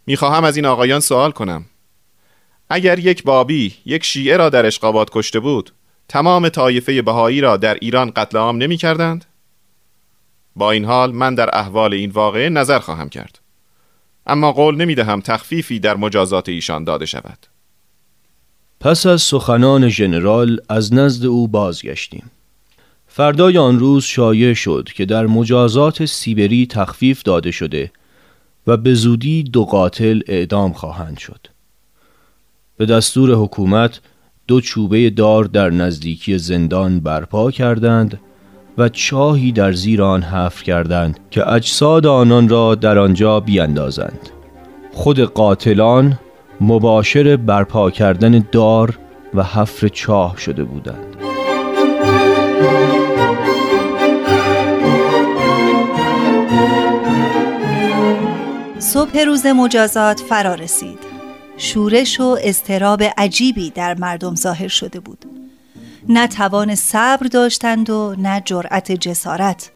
می 0.06 0.16
خواهم 0.16 0.44
از 0.44 0.56
این 0.56 0.66
آقایان 0.66 1.00
سوال 1.00 1.30
کنم. 1.30 1.64
اگر 2.70 2.98
یک 2.98 3.22
بابی 3.22 3.74
یک 3.86 4.04
شیعه 4.04 4.36
را 4.36 4.48
در 4.48 4.66
اشقابات 4.66 5.08
کشته 5.12 5.40
بود 5.40 5.72
تمام 6.08 6.48
طایفه 6.48 7.02
بهایی 7.02 7.40
را 7.40 7.56
در 7.56 7.74
ایران 7.74 8.10
قتل 8.10 8.38
عام 8.38 8.56
نمی 8.56 8.76
کردند؟ 8.76 9.24
با 10.56 10.70
این 10.70 10.84
حال 10.84 11.12
من 11.12 11.34
در 11.34 11.50
احوال 11.52 11.94
این 11.94 12.10
واقعه 12.10 12.48
نظر 12.48 12.78
خواهم 12.78 13.08
کرد 13.08 13.38
اما 14.26 14.52
قول 14.52 14.76
نمی 14.76 14.94
دهم 14.94 15.20
تخفیفی 15.20 15.80
در 15.80 15.96
مجازات 15.96 16.48
ایشان 16.48 16.84
داده 16.84 17.06
شود 17.06 17.38
پس 18.80 19.06
از 19.06 19.22
سخنان 19.22 19.88
ژنرال 19.88 20.60
از 20.68 20.94
نزد 20.94 21.26
او 21.26 21.48
بازگشتیم 21.48 22.30
فردای 23.06 23.58
آن 23.58 23.78
روز 23.78 24.04
شایع 24.04 24.54
شد 24.54 24.88
که 24.94 25.04
در 25.04 25.26
مجازات 25.26 26.04
سیبری 26.04 26.66
تخفیف 26.66 27.22
داده 27.22 27.50
شده 27.50 27.90
و 28.66 28.76
به 28.76 28.94
زودی 28.94 29.42
دو 29.42 29.64
قاتل 29.64 30.20
اعدام 30.26 30.72
خواهند 30.72 31.18
شد. 31.18 31.46
به 32.76 32.86
دستور 32.86 33.30
حکومت 33.34 34.00
دو 34.48 34.60
چوبه 34.60 35.10
دار 35.10 35.44
در 35.44 35.70
نزدیکی 35.70 36.38
زندان 36.38 37.00
برپا 37.00 37.50
کردند 37.50 38.20
و 38.78 38.88
چاهی 38.88 39.52
در 39.52 39.72
زیر 39.72 40.02
آن 40.02 40.22
حفر 40.22 40.64
کردند 40.64 41.20
که 41.30 41.52
اجساد 41.52 42.06
آنان 42.06 42.48
را 42.48 42.74
در 42.74 42.98
آنجا 42.98 43.40
بیاندازند 43.40 44.30
خود 44.92 45.20
قاتلان 45.20 46.18
مباشر 46.60 47.36
برپا 47.36 47.90
کردن 47.90 48.44
دار 48.52 48.98
و 49.34 49.42
حفر 49.42 49.88
چاه 49.88 50.36
شده 50.38 50.64
بودند. 50.64 51.15
صبح 58.96 59.18
روز 59.18 59.46
مجازات 59.46 60.20
فرا 60.20 60.54
رسید. 60.54 60.98
شورش 61.56 62.20
و 62.20 62.38
استراب 62.42 63.02
عجیبی 63.18 63.70
در 63.70 63.94
مردم 63.94 64.34
ظاهر 64.34 64.68
شده 64.68 65.00
بود. 65.00 65.24
نه 66.08 66.26
توان 66.26 66.74
صبر 66.74 67.26
داشتند 67.26 67.90
و 67.90 68.14
نه 68.18 68.42
جرأت 68.44 68.92
جسارت. 68.92 69.70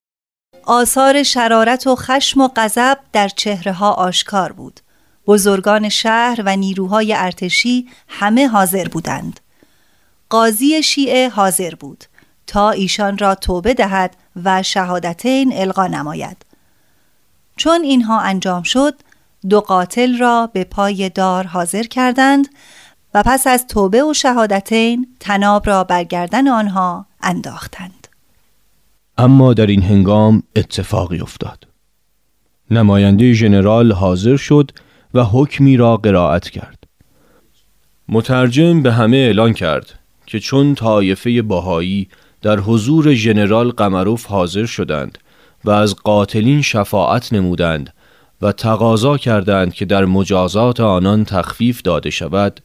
آثار 0.64 1.22
شرارت 1.22 1.86
و 1.86 1.96
خشم 1.96 2.40
و 2.40 2.48
غضب 2.56 2.98
در 3.12 3.28
چهره 3.28 3.72
ها 3.72 3.92
آشکار 3.92 4.52
بود. 4.52 4.80
بزرگان 5.26 5.88
شهر 5.88 6.42
و 6.44 6.56
نیروهای 6.56 7.14
ارتشی 7.14 7.88
همه 8.08 8.48
حاضر 8.48 8.88
بودند. 8.88 9.40
قاضی 10.30 10.82
شیعه 10.82 11.28
حاضر 11.28 11.74
بود 11.74 12.04
تا 12.46 12.70
ایشان 12.70 13.18
را 13.18 13.34
توبه 13.34 13.74
دهد 13.74 14.16
و 14.44 14.62
شهادتین 14.62 15.52
القا 15.56 15.86
نماید. 15.86 16.36
چون 17.56 17.82
اینها 17.82 18.20
انجام 18.20 18.62
شد 18.62 18.94
دو 19.48 19.60
قاتل 19.60 20.18
را 20.18 20.50
به 20.52 20.64
پای 20.64 21.08
دار 21.08 21.46
حاضر 21.46 21.82
کردند 21.82 22.48
و 23.14 23.22
پس 23.26 23.46
از 23.46 23.66
توبه 23.66 24.02
و 24.02 24.14
شهادتین 24.14 25.06
تناب 25.20 25.66
را 25.66 25.84
برگردن 25.84 26.48
آنها 26.48 27.06
انداختند. 27.22 28.08
اما 29.18 29.54
در 29.54 29.66
این 29.66 29.82
هنگام 29.82 30.42
اتفاقی 30.56 31.20
افتاد. 31.20 31.66
نماینده 32.70 33.32
ژنرال 33.32 33.92
حاضر 33.92 34.36
شد 34.36 34.70
و 35.14 35.24
حکمی 35.24 35.76
را 35.76 35.96
قرائت 35.96 36.50
کرد. 36.50 36.84
مترجم 38.08 38.82
به 38.82 38.92
همه 38.92 39.16
اعلان 39.16 39.52
کرد 39.52 39.98
که 40.26 40.40
چون 40.40 40.74
طایفه 40.74 41.42
باهایی 41.42 42.08
در 42.42 42.58
حضور 42.60 43.14
ژنرال 43.14 43.70
قمروف 43.70 44.26
حاضر 44.26 44.66
شدند 44.66 45.18
و 45.64 45.70
از 45.70 45.96
قاتلین 45.96 46.62
شفاعت 46.62 47.32
نمودند 47.32 47.92
و 48.42 48.52
تقاضا 48.52 49.18
کردند 49.18 49.74
که 49.74 49.84
در 49.84 50.04
مجازات 50.04 50.80
آنان 50.80 51.24
تخفیف 51.24 51.82
داده 51.82 52.10
شود 52.10 52.60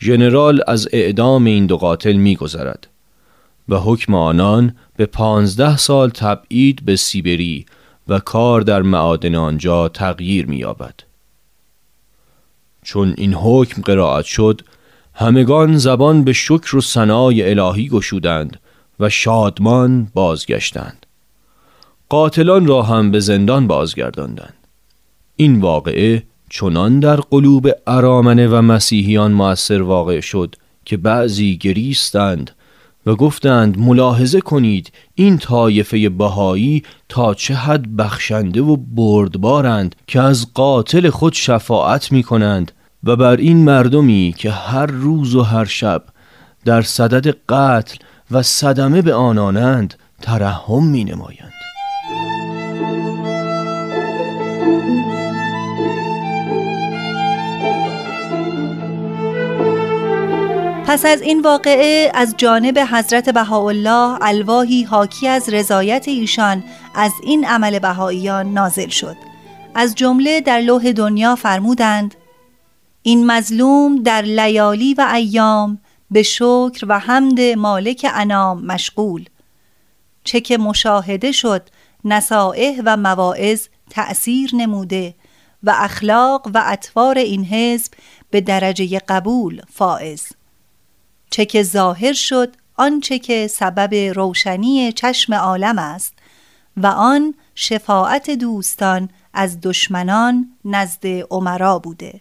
ژنرال 0.00 0.60
از 0.66 0.88
اعدام 0.92 1.44
این 1.44 1.66
دو 1.66 1.76
قاتل 1.76 2.12
میگذرد 2.12 2.86
و 3.68 3.76
حکم 3.76 4.14
آنان 4.14 4.76
به 4.96 5.06
پانزده 5.06 5.76
سال 5.76 6.10
تبعید 6.10 6.84
به 6.84 6.96
سیبری 6.96 7.66
و 8.08 8.18
کار 8.18 8.60
در 8.60 8.82
معادن 8.82 9.34
آنجا 9.34 9.88
تغییر 9.88 10.46
می‌یابد. 10.46 10.94
چون 12.82 13.14
این 13.16 13.34
حکم 13.34 13.82
قرائت 13.82 14.24
شد 14.24 14.60
همگان 15.14 15.76
زبان 15.76 16.24
به 16.24 16.32
شکر 16.32 16.76
و 16.76 16.80
ثنای 16.80 17.50
الهی 17.50 17.88
گشودند 17.88 18.60
و 19.00 19.08
شادمان 19.08 20.10
بازگشتند 20.14 21.06
قاتلان 22.08 22.66
را 22.66 22.82
هم 22.82 23.10
به 23.10 23.20
زندان 23.20 23.66
بازگرداندند 23.66 24.63
این 25.36 25.60
واقعه 25.60 26.22
چنان 26.50 27.00
در 27.00 27.16
قلوب 27.16 27.68
ارامنه 27.86 28.48
و 28.48 28.62
مسیحیان 28.62 29.32
موثر 29.32 29.82
واقع 29.82 30.20
شد 30.20 30.56
که 30.84 30.96
بعضی 30.96 31.56
گریستند 31.56 32.50
و 33.06 33.14
گفتند 33.14 33.78
ملاحظه 33.78 34.40
کنید 34.40 34.92
این 35.14 35.38
طایفه 35.38 36.08
بهایی 36.08 36.82
تا 37.08 37.34
چه 37.34 37.54
حد 37.54 37.96
بخشنده 37.96 38.62
و 38.62 38.76
بردبارند 38.76 39.96
که 40.06 40.20
از 40.20 40.46
قاتل 40.54 41.10
خود 41.10 41.32
شفاعت 41.32 42.12
می 42.12 42.22
کنند 42.22 42.72
و 43.04 43.16
بر 43.16 43.36
این 43.36 43.64
مردمی 43.64 44.34
که 44.38 44.50
هر 44.50 44.86
روز 44.86 45.34
و 45.34 45.42
هر 45.42 45.64
شب 45.64 46.04
در 46.64 46.82
صدد 46.82 47.36
قتل 47.48 47.96
و 48.30 48.42
صدمه 48.42 49.02
به 49.02 49.14
آنانند 49.14 49.94
ترحم 50.22 50.84
می 50.86 51.04
نمایند. 51.04 51.53
پس 60.86 61.04
از 61.04 61.22
این 61.22 61.40
واقعه 61.40 62.10
از 62.14 62.34
جانب 62.36 62.78
حضرت 62.78 63.28
بهاءالله 63.30 64.18
الواهی 64.20 64.82
حاکی 64.82 65.28
از 65.28 65.48
رضایت 65.48 66.08
ایشان 66.08 66.64
از 66.94 67.12
این 67.22 67.44
عمل 67.44 67.78
بهاییان 67.78 68.52
نازل 68.52 68.88
شد. 68.88 69.16
از 69.74 69.94
جمله 69.94 70.40
در 70.40 70.60
لوح 70.60 70.92
دنیا 70.92 71.36
فرمودند 71.36 72.14
این 73.02 73.26
مظلوم 73.26 74.02
در 74.02 74.22
لیالی 74.22 74.94
و 74.94 75.10
ایام 75.14 75.80
به 76.10 76.22
شکر 76.22 76.86
و 76.88 76.98
حمد 76.98 77.40
مالک 77.40 78.06
انام 78.14 78.66
مشغول. 78.66 79.24
چه 80.24 80.40
که 80.40 80.58
مشاهده 80.58 81.32
شد 81.32 81.68
نصائح 82.04 82.82
و 82.84 82.96
مواعظ 82.96 83.66
تأثیر 83.90 84.50
نموده 84.54 85.14
و 85.62 85.74
اخلاق 85.76 86.50
و 86.54 86.62
اطوار 86.66 87.18
این 87.18 87.44
حزب 87.44 87.92
به 88.30 88.40
درجه 88.40 88.98
قبول 89.08 89.62
فائز. 89.72 90.22
چه 91.34 91.44
که 91.44 91.62
ظاهر 91.62 92.12
شد 92.12 92.54
آنچه 92.74 93.18
که 93.18 93.46
سبب 93.46 93.94
روشنی 93.94 94.92
چشم 94.92 95.34
عالم 95.34 95.78
است 95.78 96.12
و 96.76 96.86
آن 96.86 97.34
شفاعت 97.54 98.30
دوستان 98.30 99.08
از 99.32 99.58
دشمنان 99.62 100.48
نزد 100.64 101.06
عمرا 101.30 101.78
بوده. 101.78 102.20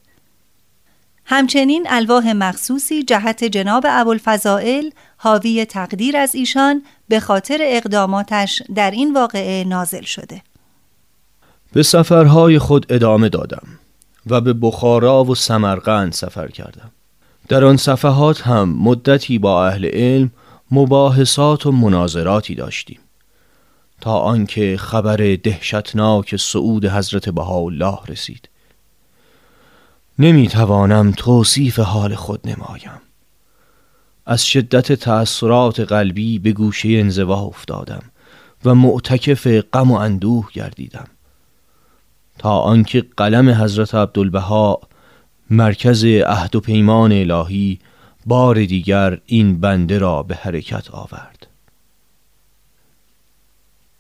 همچنین 1.26 1.88
الواح 1.90 2.32
مخصوصی 2.32 3.04
جهت 3.04 3.44
جناب 3.44 3.86
ابوالفضائل 3.90 4.90
حاوی 5.18 5.66
تقدیر 5.66 6.18
از 6.18 6.36
ایشان 6.36 6.84
به 7.08 7.20
خاطر 7.20 7.58
اقداماتش 7.62 8.64
در 8.76 8.92
این 8.92 9.14
واقعه 9.14 9.64
نازل 9.64 10.04
شده. 10.04 10.42
به 11.74 11.84
سفرهای 11.84 12.60
خود 12.60 12.86
ادامه 12.90 13.30
دادم 13.30 13.68
و 14.28 14.42
به 14.42 14.54
بخارا 14.54 15.24
و 15.24 15.36
سمرقند 15.36 16.14
سفر 16.14 16.48
کردم. 16.48 16.92
در 17.48 17.66
آن 17.66 17.78
صفحات 17.78 18.42
هم 18.42 18.70
مدتی 18.70 19.40
با 19.40 19.68
اهل 19.68 19.86
علم 19.86 20.32
مباحثات 20.72 21.66
و 21.66 21.72
مناظراتی 21.72 22.56
داشتیم. 22.56 23.00
تا 24.02 24.20
آنکه 24.20 24.78
خبر 24.78 25.38
دهشتناک 25.44 26.36
صعود 26.36 26.86
حضرت 26.86 27.30
بهاءالله 27.30 28.00
رسید. 28.08 28.50
نمی 30.20 30.48
توانم 30.48 31.12
توصیف 31.12 31.80
حال 31.80 32.16
خود 32.16 32.48
نمایم. 32.48 33.02
از 34.26 34.46
شدت 34.46 34.94
تأثیرات 34.94 35.80
قلبی 35.80 36.40
به 36.40 36.52
گوشه 36.52 36.90
انزوا 36.90 37.42
افتادم 37.42 38.04
و 38.66 38.76
معتکف 38.76 39.48
غم 39.48 39.92
و 39.92 39.96
اندوه 39.96 40.48
گردیدم. 40.54 41.08
تا 42.38 42.60
آنکه 42.60 43.06
قلم 43.18 43.50
حضرت 43.50 43.96
عبدالبها 43.96 44.82
مرکز 45.54 46.06
عهد 46.06 46.56
و 46.56 46.60
پیمان 46.60 47.12
الهی 47.12 47.80
بار 48.26 48.66
دیگر 48.66 49.20
این 49.26 49.60
بنده 49.60 49.98
را 49.98 50.24
به 50.24 50.36
حرکت 50.36 50.92
آورد. 50.92 51.48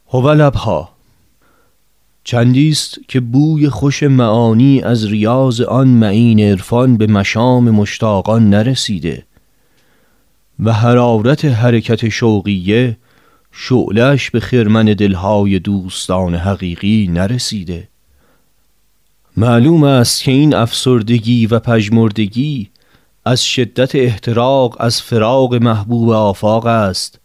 هولبها 0.08 0.90
چندیست 2.24 3.00
که 3.08 3.20
بوی 3.20 3.70
خوش 3.70 4.04
معانی 4.04 4.82
از 4.82 5.06
ریاض 5.06 5.62
آن 5.62 5.88
معین 5.88 6.40
عرفان 6.40 6.98
به 6.98 7.08
مشام 7.08 7.70
مشتاقان 7.70 8.50
نرسیده 8.50 9.26
و 10.60 10.74
حرارت 10.74 11.46
حرکت 11.46 12.10
شوقیه 12.10 12.98
شعلش 13.52 14.30
به 14.30 14.40
خرمن 14.40 14.86
دلهای 14.86 15.60
دوستان 15.60 16.36
حقیقی 16.36 17.08
نرسیده. 17.12 17.93
معلوم 19.38 19.84
است 19.84 20.24
که 20.24 20.32
این 20.32 20.56
افسردگی 20.56 21.48
و 21.48 21.60
پژمردگی 21.60 22.70
از 23.26 23.44
شدت 23.44 23.96
احتراق 23.96 24.76
از 24.80 25.02
فراغ 25.02 25.56
محبوب 25.56 26.10
آفاق 26.10 26.66
است 26.66 27.20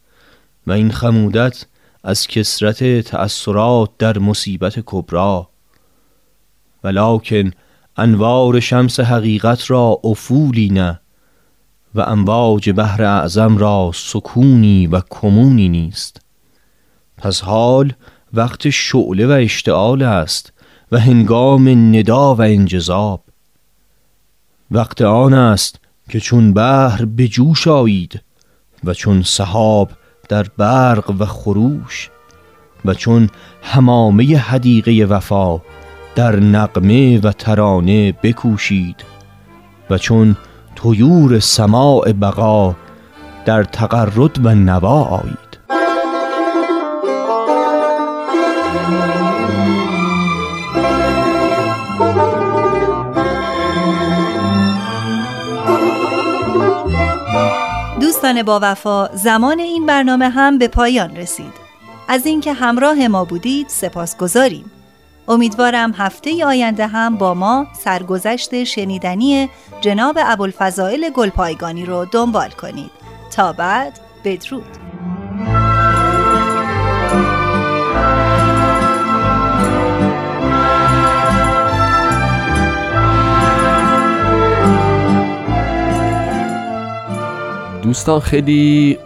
و 0.66 0.72
این 0.72 0.90
خمودت 0.90 1.66
از 2.04 2.26
کسرت 2.26 3.00
تأثرات 3.00 3.90
در 3.98 4.18
مصیبت 4.18 4.74
کبرا 4.86 5.48
ولکن 6.84 7.50
انوار 7.96 8.60
شمس 8.60 9.00
حقیقت 9.00 9.70
را 9.70 10.00
افولی 10.04 10.68
نه 10.68 11.00
و 11.94 12.00
امواج 12.00 12.70
بحر 12.70 13.02
اعظم 13.02 13.58
را 13.58 13.90
سکونی 13.94 14.86
و 14.86 15.00
کمونی 15.10 15.68
نیست. 15.68 16.20
پس 17.16 17.40
حال 17.40 17.92
وقت 18.34 18.70
شعله 18.70 19.26
و 19.26 19.30
اشتعال 19.30 20.02
است 20.02 20.52
و 20.92 20.98
هنگام 20.98 21.68
ندا 21.68 22.34
و 22.34 22.42
انجذاب. 22.42 23.22
وقت 24.70 25.02
آن 25.02 25.34
است 25.34 25.80
که 26.08 26.20
چون 26.20 26.52
بحر 26.52 27.04
به 27.04 27.28
جوش 27.28 27.68
آیید 27.68 28.22
و 28.84 28.94
چون 28.94 29.22
سحاب 29.22 29.90
در 30.28 30.46
برق 30.56 31.14
و 31.18 31.24
خروش 31.24 32.10
و 32.84 32.94
چون 32.94 33.30
همامه 33.62 34.36
حدیقه 34.36 35.04
وفا 35.04 35.60
در 36.14 36.40
نقمه 36.40 37.20
و 37.20 37.32
ترانه 37.32 38.12
بکوشید 38.12 39.04
و 39.90 39.98
چون 39.98 40.36
طیور 40.82 41.38
سماع 41.38 42.12
بقا 42.12 42.74
در 43.44 43.64
تقرد 43.64 44.46
و 44.46 44.54
نوا 44.54 45.02
آیید. 45.02 45.47
دوستان 58.18 58.42
با 58.42 58.60
وفا 58.62 59.06
زمان 59.06 59.60
این 59.60 59.86
برنامه 59.86 60.28
هم 60.28 60.58
به 60.58 60.68
پایان 60.68 61.16
رسید. 61.16 61.52
از 62.08 62.26
اینکه 62.26 62.52
همراه 62.52 63.08
ما 63.08 63.24
بودید 63.24 63.68
سپاس 63.68 64.16
گذاریم. 64.16 64.70
امیدوارم 65.28 65.94
هفته 65.98 66.44
آینده 66.44 66.86
هم 66.86 67.16
با 67.16 67.34
ما 67.34 67.66
سرگذشت 67.72 68.64
شنیدنی 68.64 69.50
جناب 69.80 70.18
ابوالفضائل 70.20 71.10
گلپایگانی 71.10 71.84
رو 71.84 72.04
دنبال 72.04 72.50
کنید. 72.50 72.90
تا 73.36 73.52
بعد 73.52 74.00
بدرود. 74.24 74.87
دوستان 87.88 88.20
خیلی 88.20 88.98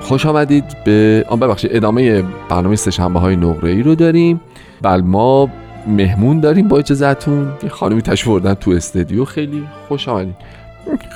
خوش 0.00 0.26
آمدید 0.26 0.64
به 0.84 1.24
آن 1.28 1.40
ببخشید 1.40 1.70
ادامه 1.74 2.22
برنامه 2.48 2.76
سهشنبه 2.76 3.20
های 3.20 3.36
نقره 3.36 3.70
ای 3.70 3.82
رو 3.82 3.94
داریم. 3.94 4.40
بل 4.82 5.00
ما 5.00 5.50
مهمون 5.86 6.40
داریم 6.40 6.68
با 6.68 6.78
اجازهتون 6.78 7.52
یه 7.62 7.68
خانمی 7.68 8.02
تشریف 8.02 8.28
بردن 8.28 8.54
تو 8.54 8.70
استودیو 8.70 9.24
خیلی 9.24 9.62
خوش 9.88 10.08
آمدید. 10.08 10.34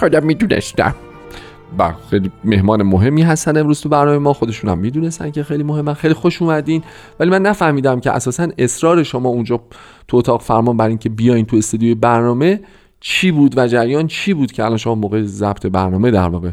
خودم 0.00 0.26
می‌دونستم. 0.26 0.94
با 1.78 1.84
بله، 1.84 1.94
خیلی 2.10 2.30
مهمان 2.44 2.82
مهمی 2.82 3.22
هستن 3.22 3.56
امروز 3.56 3.80
تو 3.80 3.88
برنامه 3.88 4.18
ما 4.18 4.32
خودشون 4.32 4.70
هم 4.70 4.78
می‌دونستن 4.78 5.30
که 5.30 5.42
خیلی 5.42 5.62
مهمن. 5.62 5.94
خیلی 5.94 6.14
خوش 6.14 6.42
اومدین. 6.42 6.82
ولی 7.20 7.30
من 7.30 7.42
نفهمیدم 7.42 8.00
که 8.00 8.10
اساسا 8.10 8.48
اصرار 8.58 9.02
شما 9.02 9.28
اونجا 9.28 9.60
تو 10.08 10.16
اتاق 10.16 10.42
فرمان 10.42 10.76
بر 10.76 10.88
اینکه 10.88 11.08
بیاین 11.08 11.46
تو 11.46 11.56
استودیو 11.56 11.94
برنامه 11.94 12.60
چی 13.06 13.30
بود 13.30 13.58
و 13.58 13.66
جریان 13.66 14.06
چی 14.06 14.34
بود 14.34 14.52
که 14.52 14.64
الان 14.64 14.76
شما 14.76 14.94
موقع 14.94 15.22
ضبط 15.22 15.66
برنامه 15.66 16.10
در 16.10 16.28
واقع 16.28 16.50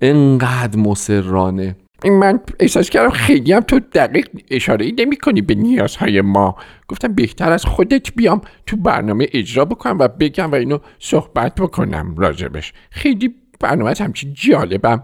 انقدر 0.00 0.78
مسررانه؟ 0.78 1.76
من 2.04 2.40
احساس 2.60 2.90
کردم 2.90 3.10
خیلی 3.10 3.52
هم 3.52 3.60
تو 3.60 3.80
دقیق 3.92 4.28
اشاره 4.50 4.86
ای 4.86 4.94
نمی 4.98 5.16
کنی 5.16 5.42
به 5.42 5.54
نیازهای 5.54 6.20
ما. 6.20 6.56
گفتم 6.88 7.12
بهتر 7.12 7.52
از 7.52 7.64
خودت 7.64 8.14
بیام 8.14 8.40
تو 8.66 8.76
برنامه 8.76 9.26
اجرا 9.32 9.64
بکنم 9.64 9.98
و 9.98 10.08
بگم 10.08 10.52
و 10.52 10.54
اینو 10.54 10.78
صحبت 10.98 11.54
بکنم 11.54 12.14
راجبش. 12.16 12.72
خیلی 12.90 13.34
برنامه 13.60 13.94
همچین 14.00 14.34
جالبم 14.34 15.02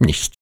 نیست. 0.00 0.34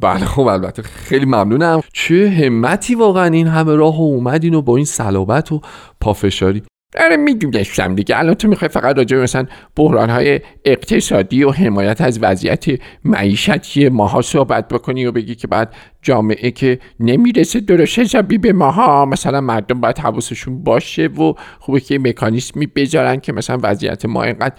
بله 0.00 0.24
خب 0.24 0.46
البته 0.46 0.82
خیلی 0.82 1.24
ممنونم. 1.24 1.80
چه 1.92 2.30
همتی 2.30 2.94
واقعا 2.94 3.24
این 3.24 3.46
همه 3.46 3.74
راه 3.74 3.98
و 3.98 4.02
اومدین 4.02 4.54
و 4.54 4.62
با 4.62 4.76
این 4.76 4.86
صلابت 4.86 5.52
و 5.52 5.60
پافشاری. 6.00 6.62
آره 6.98 7.16
می‌دونستم 7.16 7.94
دیگه. 7.94 8.18
الان 8.18 8.34
تو 8.34 8.48
می‌خوای 8.48 8.68
فقط 8.68 8.96
راجع 8.96 9.16
مثلا 9.16 9.46
بحران 9.76 10.10
های 10.10 10.40
اقتصادی 10.64 11.44
و 11.44 11.50
حمایت 11.50 12.00
از 12.00 12.18
وضعیت 12.22 12.64
معیشتی 13.04 13.88
ماها 13.88 14.22
صحبت 14.22 14.68
بکنی 14.68 15.06
و 15.06 15.12
بگی 15.12 15.34
که 15.34 15.46
بعد 15.46 15.74
جامعه 16.02 16.50
که 16.50 16.78
نمی‌رسه 17.00 17.60
درست 17.60 17.98
حسابی 17.98 18.38
به 18.38 18.52
ماها 18.52 19.04
مثلا 19.04 19.40
مردم 19.40 19.80
باید 19.80 19.98
حواسشون 19.98 20.62
باشه 20.62 21.06
و 21.06 21.34
خوبه 21.58 21.80
که 21.80 21.98
مکانیسمی 21.98 22.66
بذارن 22.66 23.20
که 23.20 23.32
مثلا 23.32 23.58
وضعیت 23.62 24.04
ما 24.04 24.22
اینقدر 24.22 24.54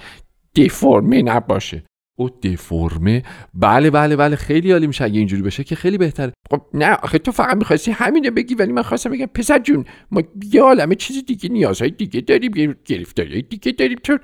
دیفورمه 0.53 1.21
نباشه. 1.21 1.83
او 2.21 2.29
دفرمه 2.29 3.23
بله 3.53 3.89
بله 3.89 4.15
بله 4.15 4.35
خیلی 4.35 4.71
عالی 4.71 4.87
میشه 4.87 5.03
اگه 5.03 5.19
اینجوری 5.19 5.41
بشه 5.41 5.63
که 5.63 5.75
خیلی 5.75 5.97
بهتره 5.97 6.31
خب 6.51 6.61
نه 6.73 6.93
آخه 6.93 7.17
تو 7.17 7.31
فقط 7.31 7.57
می‌خواستی 7.57 7.91
همینو 7.91 8.31
بگی 8.31 8.55
ولی 8.55 8.71
من 8.71 8.81
خواستم 8.81 9.09
بگم 9.09 9.25
پسر 9.25 9.59
جون 9.59 9.85
ما 10.11 10.23
یه 10.51 10.61
عالمه 10.61 10.95
چیز 10.95 11.25
دیگه 11.25 11.49
نیازهای 11.49 11.91
دیگه 11.91 12.21
داریم 12.21 12.75
گرفتاری 12.85 13.41
دیگه 13.41 13.71
داریم. 13.71 13.97
چون 14.03 14.19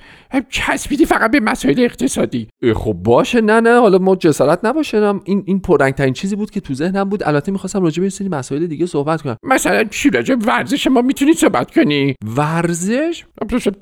چسبیدی 0.49 1.05
فقط 1.05 1.31
به 1.31 1.39
مسائل 1.39 1.79
اقتصادی. 1.79 2.47
خب 2.75 2.93
باشه. 2.93 3.41
نه 3.41 3.60
نه 3.60 3.79
حالا 3.79 3.97
ما 3.97 4.15
جسارت 4.15 4.65
نباشه. 4.65 5.13
این 5.23 5.43
این 5.45 5.60
پررنگ 5.60 5.93
ترین 5.93 6.13
چیزی 6.13 6.36
بود 6.36 6.51
که 6.51 6.60
تو 6.60 6.73
ذهنم 6.73 7.10
بود. 7.10 7.23
البته 7.23 7.51
می‌خواستم 7.51 7.83
راجع 7.83 8.03
به 8.03 8.10
سری 8.10 8.29
مسائل 8.29 8.67
دیگه 8.67 8.86
صحبت 8.86 9.21
کنم. 9.21 9.38
مثلا 9.43 9.83
چی 9.83 10.10
راجع 10.10 10.36
ورزش 10.36 10.88
ما 10.88 11.01
می‌تونی 11.01 11.33
صحبت 11.33 11.71
کنی؟ 11.71 12.15
ورزش؟ 12.25 13.23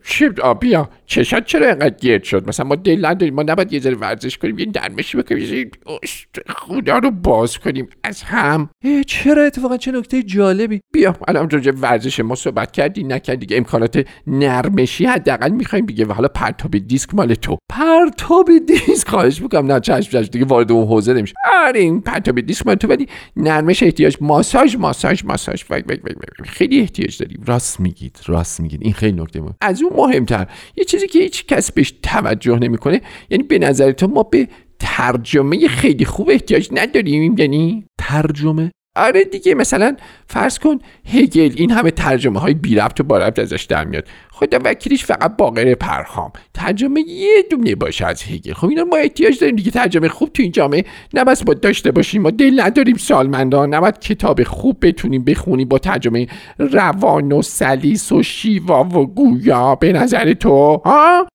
چه 0.04 0.34
آبیا 0.42 0.90
چشات 1.06 1.46
چرا 1.46 1.68
اینقدر 1.68 1.96
گرد 2.02 2.24
شد؟ 2.24 2.48
مثلا 2.48 2.66
ما 2.66 2.76
دل 2.76 3.06
نداریم. 3.06 3.34
ما 3.36 3.44
نباید 3.44 3.74
یه 3.74 3.80
ذره 3.80 3.96
ورزش 4.06 4.38
کنیم 4.38 4.60
یه 4.60 4.66
درمشی 4.66 5.18
بکنیم 5.18 5.72
خدا 6.50 6.98
رو 6.98 7.12
باز 7.12 7.58
کنیم. 7.58 7.88
از 8.04 8.22
هم. 8.22 8.70
چرا 9.08 9.44
اتفاقا 9.44 9.78
چه 9.78 9.92
نکته 9.92 10.24
جالبی؟ 10.24 10.82
بیا 10.94 11.16
الان 11.28 11.50
راجع 11.50 11.72
ورزش 11.72 12.20
ما 12.20 12.36
صحبت 12.36 12.72
کردی 12.72 13.04
نکردی 13.04 13.46
دیگه 13.46 13.58
امکانات 13.58 14.08
نرمشی 14.28 15.06
حداقل 15.06 15.50
می‌خوایم 15.50 15.86
بگه 15.86 16.06
و 16.06 16.12
حالا 16.12 16.28
پرتاب 16.28 16.78
دیسک 16.78 17.16
مال 17.16 17.34
تو. 17.34 17.58
پرتاب 17.70 18.50
دیسک؟ 18.68 19.08
خواهش 19.08 19.42
می‌کنم 19.42 19.72
نه 19.72 19.80
چشم 19.80 20.12
چشم 20.12 20.22
دیگه 20.22 20.46
وارد 20.46 20.72
اون 20.72 20.88
حوزه 20.88 21.14
نمیشه. 21.14 21.34
آره 21.68 21.80
این 21.80 22.02
پرتاب 22.02 22.42
دیسک 22.42 22.68
مال 22.68 22.76
تو 22.76 22.88
ولی 22.88 23.08
نرمش 23.36 23.84
احتیاج. 23.84 24.18
ماساژ 24.22 24.76
ماساژ 24.76 25.24
ماساژ. 25.26 25.64
خیلی 26.44 26.80
احتیاج 26.80 27.18
داریم. 27.18 27.44
راست 27.46 27.80
میگید 27.80 28.20
راست 28.26 28.60
میگید. 28.60 28.82
این 28.84 28.94
خیلی 28.94 29.22
نکته 29.22 29.42
مهم. 29.42 29.56
از 29.62 29.82
اون 29.82 29.94
مهمتر. 29.96 30.48
یه 30.76 30.84
چیزی 30.84 31.08
که 31.08 31.20
هیچ 31.20 31.46
کس 31.46 31.72
بهش 31.72 31.94
توجه 32.04 32.60
نمی‌کنه 32.60 33.02
یعنی 33.30 33.44
به 33.44 33.60
نظر 33.60 33.92
تو 33.96 34.08
ما 34.08 34.24
به 34.24 34.48
ترجمه 34.80 35.68
خیلی 35.68 36.06
خوب 36.06 36.30
احتیاج 36.30 36.70
نداریم 36.72 37.38
یعنی 37.38 37.88
ترجمه؟ 38.00 38.72
آره 38.96 39.24
دیگه 39.24 39.56
مثلا 39.56 39.96
فرض 40.28 40.60
کن 40.60 40.80
هگل 41.06 41.54
این 41.56 41.72
همه 41.72 41.92
ترجمه 41.92 42.40
های 42.40 42.54
بی 42.54 42.76
ربط 42.76 43.00
و 43.00 43.04
با 43.04 43.18
ربط 43.18 43.40
ازش 43.40 43.64
در 43.64 43.86
میاد. 43.86 44.08
خدا 44.32 44.60
وکیلیش 44.66 45.06
فقط 45.06 45.38
باقر 45.38 45.76
پرخام. 45.76 46.32
ترجمه 46.54 47.02
یه 47.08 47.44
دونه 47.52 47.76
باشه 47.76 48.06
از 48.06 48.24
هگل. 48.24 48.54
خب 48.54 48.68
اینا 48.68 48.84
ما 48.84 48.98
احتیاج 48.98 49.40
داریم 49.40 49.56
دیگه 49.56 49.72
ترجمه 49.72 50.08
خوب 50.08 50.30
تو 50.34 50.44
این 50.44 50.52
جامعه 50.52 50.86
نباید 51.14 51.46
با 51.46 51.54
داشته 51.54 51.92
باشیم 51.92 52.22
ما 52.22 52.32
دل 52.32 52.62
نداریم 52.62 52.98
سالمندان 52.98 53.74
نباید 53.74 54.00
کتاب 54.00 54.44
خوب 54.44 54.78
بتونیم 54.82 55.24
بخونیم 55.24 55.68
با 55.68 55.78
ترجمه 55.78 56.28
روان 56.60 57.32
و 57.32 57.42
سلیس 57.42 58.12
و 58.12 58.24
شیوا 58.24 58.84
و 58.84 59.08
گویا. 59.08 59.76
به 59.76 59.94
نظر 59.94 60.34
تو 60.34 60.82
ها؟ 60.86 61.28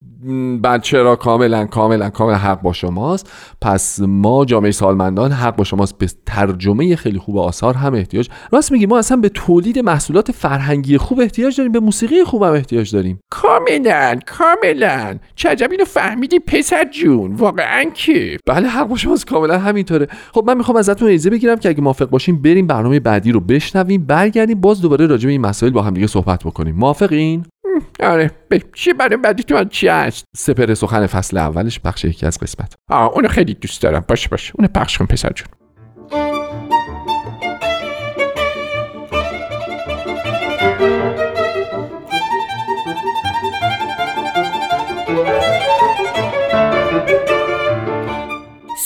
بعد 0.61 0.81
چرا 0.81 1.15
کاملا 1.15 1.65
کاملا 1.65 2.09
کاملا 2.09 2.37
حق 2.37 2.61
با 2.61 2.73
شماست. 2.73 3.31
پس 3.61 3.99
ما 3.99 4.45
جامعه 4.45 4.71
سالمندان 4.71 5.31
حق 5.31 5.55
با 5.55 5.63
شماست. 5.63 5.97
به 5.97 6.07
ترجمه 6.25 6.95
خیلی 6.95 7.19
خوب 7.19 7.37
آثار 7.51 7.73
هم 7.73 7.93
احتیاج. 7.93 8.29
راست 8.51 8.71
میگی 8.71 8.85
ما 8.85 8.97
اصلا 8.97 9.17
به 9.17 9.29
تولید 9.29 9.79
محصولات 9.79 10.31
فرهنگی 10.31 10.97
خوب 10.97 11.19
احتیاج 11.19 11.57
داریم 11.57 11.71
به 11.71 11.79
موسیقی 11.79 12.23
خوب 12.23 12.43
هم 12.43 12.53
احتیاج 12.53 12.91
داریم. 12.95 13.19
کاملا 13.31 14.19
کاملا. 14.25 15.15
چه 15.35 15.49
عجب 15.49 15.71
اینو 15.71 15.85
فهمیدی 15.85 16.39
پسر 16.39 16.87
جون. 16.91 17.35
واقعا 17.35 17.83
که. 17.83 18.37
بله 18.45 18.67
حق 18.67 18.87
با 18.87 18.97
شماست 18.97 19.25
کاملا 19.25 19.59
همینطوره. 19.59 20.07
خب 20.33 20.43
من 20.47 20.57
می‌خوام 20.57 20.77
ازتون 20.77 21.07
اجازه 21.07 21.29
بگیرم 21.29 21.59
که 21.59 21.69
اگه 21.69 21.81
موافق 21.81 22.09
باشیم 22.09 22.41
بریم 22.41 22.67
برنامه 22.67 22.99
بعدی 22.99 23.31
رو 23.31 23.39
بشنویم 23.39 24.05
برگردیم 24.05 24.61
باز 24.61 24.81
دوباره 24.81 25.07
راجع 25.07 25.25
به 25.25 25.31
این 25.31 25.41
مسائل 25.41 25.71
با 25.71 25.81
هم 25.81 25.93
دیگه 25.93 26.07
صحبت 26.07 26.43
بکنیم. 26.43 26.75
موافقین؟ 26.75 27.45
آره. 27.99 28.31
چی 28.73 28.93
برای 28.93 29.17
بعدی 29.17 29.43
تو 29.43 29.63
چی 29.63 29.87
هست؟ 29.87 30.25
سپر 30.35 30.73
سخن 30.73 31.07
فصل 31.07 31.37
اولش 31.37 31.79
بخش 31.79 32.05
یکی 32.05 32.25
از 32.25 32.39
قسمت. 32.39 32.73
آه 32.89 33.11
اونو 33.13 33.27
خیلی 33.27 33.53
دوست 33.53 33.81
دارم. 33.81 34.05
باش 34.07 34.27
باش 34.27 34.51
اونو 34.55 34.67
پخش 34.67 34.97
کن 34.97 35.05
پسر 35.05 35.29
جون. 35.35 35.60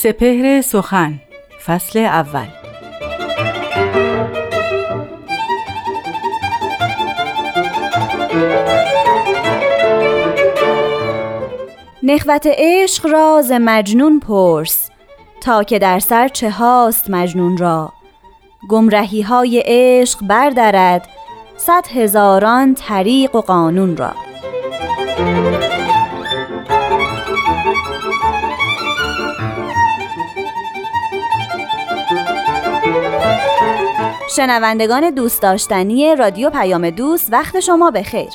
سپهر 0.05 0.61
سخن 0.61 1.19
فصل 1.65 1.99
اول. 1.99 2.45
نخوت 12.03 12.47
عشق 12.47 13.05
را 13.05 13.41
ز 13.41 13.51
مجنون 13.51 14.19
پرس 14.19 14.89
تا 15.41 15.63
که 15.63 15.79
در 15.79 15.99
سر 15.99 16.27
چه 16.27 16.49
هاست 16.49 17.09
مجنون 17.09 17.57
را. 17.57 17.93
گمرهی 18.69 19.21
های 19.21 19.63
عشق 19.65 20.19
بردرد 20.27 21.07
صد 21.57 21.87
هزاران 21.87 22.73
طریق 22.75 23.35
و 23.35 23.41
قانون 23.41 23.97
را. 23.97 24.11
شنوندگان 34.35 35.09
دوست 35.09 35.41
داشتنی 35.41 36.15
رادیو 36.15 36.49
پیام 36.49 36.89
دوست 36.89 37.33
وقت 37.33 37.59
شما 37.59 37.91
بخیر. 37.91 38.29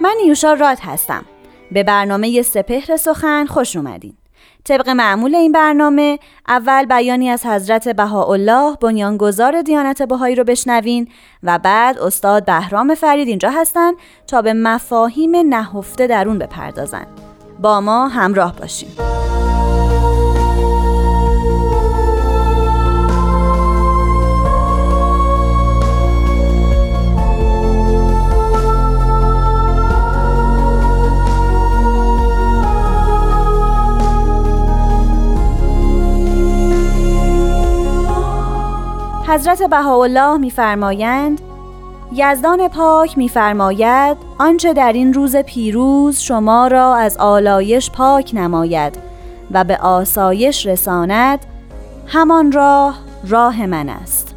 من 0.00 0.14
نیوشا 0.22 0.52
راد 0.52 0.78
هستم. 0.82 1.24
به 1.72 1.82
برنامه 1.82 2.42
سپهر 2.42 2.96
سخن 2.96 3.46
خوش 3.46 3.76
اومدین. 3.76 4.14
طبق 4.64 4.88
معمول 4.88 5.34
این 5.34 5.52
برنامه 5.52 6.18
اول 6.48 6.84
بیانی 6.84 7.28
از 7.30 7.46
حضرت 7.46 7.88
بهاءالله 7.88 8.76
بنیانگذار 8.76 9.62
دیانت 9.62 10.02
بهایی 10.02 10.34
رو 10.34 10.44
بشنوین 10.44 11.08
و 11.42 11.58
بعد 11.58 11.98
استاد 11.98 12.44
بهرام 12.44 12.94
فرید 12.94 13.28
اینجا 13.28 13.50
هستن 13.50 13.92
تا 14.26 14.42
به 14.42 14.52
مفاهیم 14.52 15.36
نهفته 15.36 16.06
درون 16.06 16.38
بپردازن. 16.38 17.06
با 17.60 17.80
ما 17.80 18.08
همراه 18.08 18.56
باشین. 18.56 18.88
حضرت 39.38 39.62
بهاءالله 39.62 40.36
میفرمایند 40.36 41.40
یزدان 42.12 42.68
پاک 42.68 43.18
میفرماید 43.18 44.16
آنچه 44.38 44.72
در 44.72 44.92
این 44.92 45.14
روز 45.14 45.36
پیروز 45.36 46.18
شما 46.18 46.66
را 46.66 46.96
از 46.96 47.16
آلایش 47.16 47.90
پاک 47.90 48.30
نماید 48.34 48.98
و 49.50 49.64
به 49.64 49.76
آسایش 49.76 50.66
رساند 50.66 51.46
همان 52.06 52.52
راه 52.52 52.98
راه 53.28 53.66
من 53.66 53.88
است. 53.88 54.27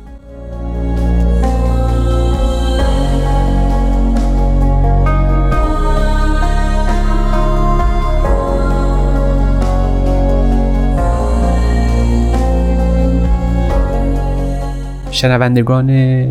شنوندگان 15.21 15.89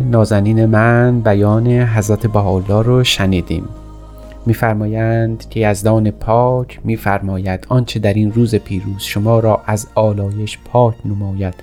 نازنین 0.09 0.65
من 0.65 1.21
بیان 1.21 1.67
حضرت 1.67 2.27
بهاءالله 2.27 2.81
رو 2.81 3.03
شنیدیم. 3.03 3.69
میفرمایند 4.45 5.49
که 5.49 5.69
یزدان 5.69 6.11
پاک 6.11 6.79
میفرماید 6.83 7.65
آنچه 7.69 7.99
در 7.99 8.13
این 8.13 8.31
روز 8.31 8.55
پیروز 8.55 9.01
شما 9.01 9.39
را 9.39 9.61
از 9.65 9.87
آلایش 9.95 10.57
پاک 10.65 10.95
نماید 11.05 11.53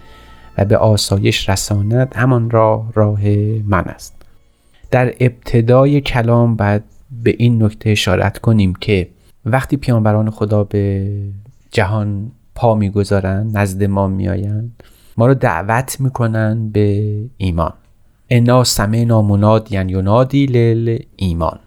و 0.58 0.64
به 0.64 0.76
آسایش 0.76 1.48
رساند 1.48 2.12
همان 2.16 2.50
راه 2.50 2.92
راه 2.94 3.26
من 3.64 3.84
است. 3.84 4.14
در 4.90 5.14
ابتدای 5.20 6.00
کلام 6.00 6.56
بعد 6.56 6.84
به 7.22 7.34
این 7.38 7.62
نکته 7.62 7.90
اشارت 7.90 8.38
کنیم 8.38 8.74
که 8.74 9.08
وقتی 9.44 9.76
پیانبران 9.76 10.30
خدا 10.30 10.64
به 10.64 11.10
جهان 11.70 12.30
پا 12.54 12.74
می‌گذارند 12.74 13.58
نزد 13.58 13.84
ما 13.84 14.06
میآیند 14.06 14.82
ما 15.18 15.26
رو 15.26 15.35
دعوت 15.35 16.00
می‌کنن 16.00 16.68
به 16.68 17.16
ایمان. 17.37 17.72
انا 18.31 18.64
سمعنا 18.64 19.22
منادیا 19.22 19.83
ینادی 19.83 20.46
لل 20.46 20.98
ایمان 21.16 21.59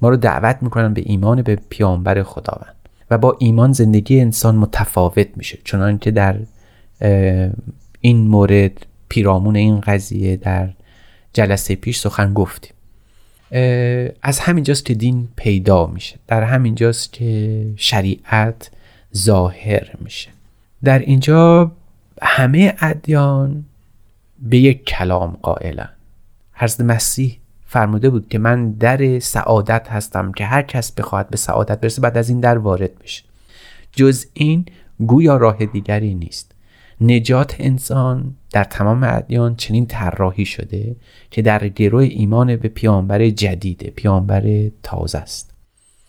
ما 0.00 0.08
رو 0.08 0.16
دعوت 0.16 0.58
می‌کنن 0.60 0.94
به 0.94 1.02
ایمان 1.04 1.42
به 1.42 1.58
پیامبر 1.68 2.22
خداوند. 2.22 2.74
و 3.10 3.18
با 3.18 3.36
ایمان 3.38 3.72
زندگی 3.72 4.20
انسان 4.20 4.56
متفاوت 4.56 5.28
میشه. 5.36 5.58
چنان 5.64 5.98
که 5.98 6.10
در 6.10 6.36
این 8.00 8.28
مورد 8.28 8.86
پیرامون 9.08 9.56
این 9.56 9.80
قضیه 9.80 10.36
در 10.36 10.68
جلسه 11.32 11.74
پیش 11.74 11.98
سخن 11.98 12.34
گفتیم. 12.34 12.72
از 14.22 14.38
همینجاست 14.40 14.84
که 14.84 14.94
دین 14.94 15.28
پیدا 15.36 15.86
میشه. 15.86 16.16
در 16.26 16.42
همینجاست 16.42 17.12
که 17.12 17.66
شریعت 17.76 18.70
ظاهر 19.16 19.90
میشه. 20.00 20.30
در 20.84 20.98
اینجا 20.98 21.72
همه 22.22 22.74
ادیان 22.80 23.64
به 24.38 24.58
یک 24.58 24.84
کلام 24.84 25.38
قائلن. 25.42 25.88
حضرت 26.52 26.80
مسیح 26.80 27.38
فرموده 27.66 28.10
بود 28.10 28.28
که 28.28 28.38
من 28.38 28.70
در 28.70 29.18
سعادت 29.18 29.88
هستم 29.88 30.32
که 30.32 30.44
هر 30.44 30.62
کس 30.62 30.92
بخواهد 30.92 31.30
به 31.30 31.36
سعادت 31.36 31.80
برسه 31.80 32.02
بعد 32.02 32.18
از 32.18 32.28
این 32.28 32.40
در 32.40 32.58
وارد 32.58 32.98
بشه. 32.98 33.22
جز 33.92 34.26
این 34.32 34.66
گویا 35.06 35.36
راه 35.36 35.66
دیگری 35.66 36.14
نیست. 36.14 36.52
نجات 37.00 37.56
انسان 37.58 38.34
در 38.50 38.64
تمام 38.64 39.02
ادیان 39.02 39.56
چنین 39.56 39.86
طراحی 39.86 40.44
شده 40.44 40.96
که 41.30 41.42
در 41.42 41.68
گروه 41.68 42.02
ایمان 42.02 42.56
به 42.56 42.68
پیامبر 42.68 43.28
جدیده 43.30 43.90
پیامبر 43.90 44.70
تازه 44.82 45.18
است. 45.18 45.50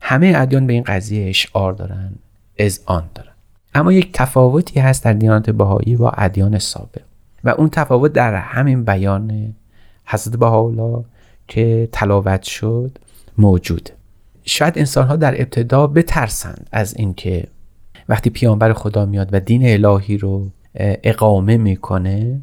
همه 0.02 0.34
ادیان 0.36 0.68
به 0.68 0.74
این 0.74 0.84
قضیه 0.84 1.30
اشعار 1.30 1.74
دارن 1.74 2.16
از 2.60 2.82
آن 2.86 3.10
دارن. 3.16 3.33
اما 3.76 3.94
یک 3.94 4.10
تفاوتی 4.14 4.80
هست 4.80 5.04
در 5.04 5.14
دیانت 5.14 5.50
بهایی 5.50 5.96
با 5.96 6.10
ادیان 6.10 6.60
سابق. 6.60 7.02
و 7.44 7.50
اون 7.50 7.70
تفاوت 7.70 8.14
در 8.14 8.36
همین 8.36 8.86
بیان 8.86 9.54
حضرت 10.06 10.36
بهاءالله 10.36 11.06
که 11.48 11.90
تلاوت 11.92 12.44
شد 12.44 12.98
موجود. 13.38 13.90
شاید 14.46 14.80
انسان 14.80 15.08
ها 15.08 15.16
در 15.16 15.42
ابتدا 15.42 15.88
بترسند 15.88 16.68
از 16.72 16.96
اینکه 16.98 17.48
وقتی 18.10 18.30
پیامبر 18.30 18.74
خدا 18.74 19.06
میاد 19.06 19.30
و 19.32 19.40
دین 19.40 19.86
الهی 19.86 20.18
رو 20.18 20.50
اقامه 20.76 21.58
می‌کنه 21.58 22.42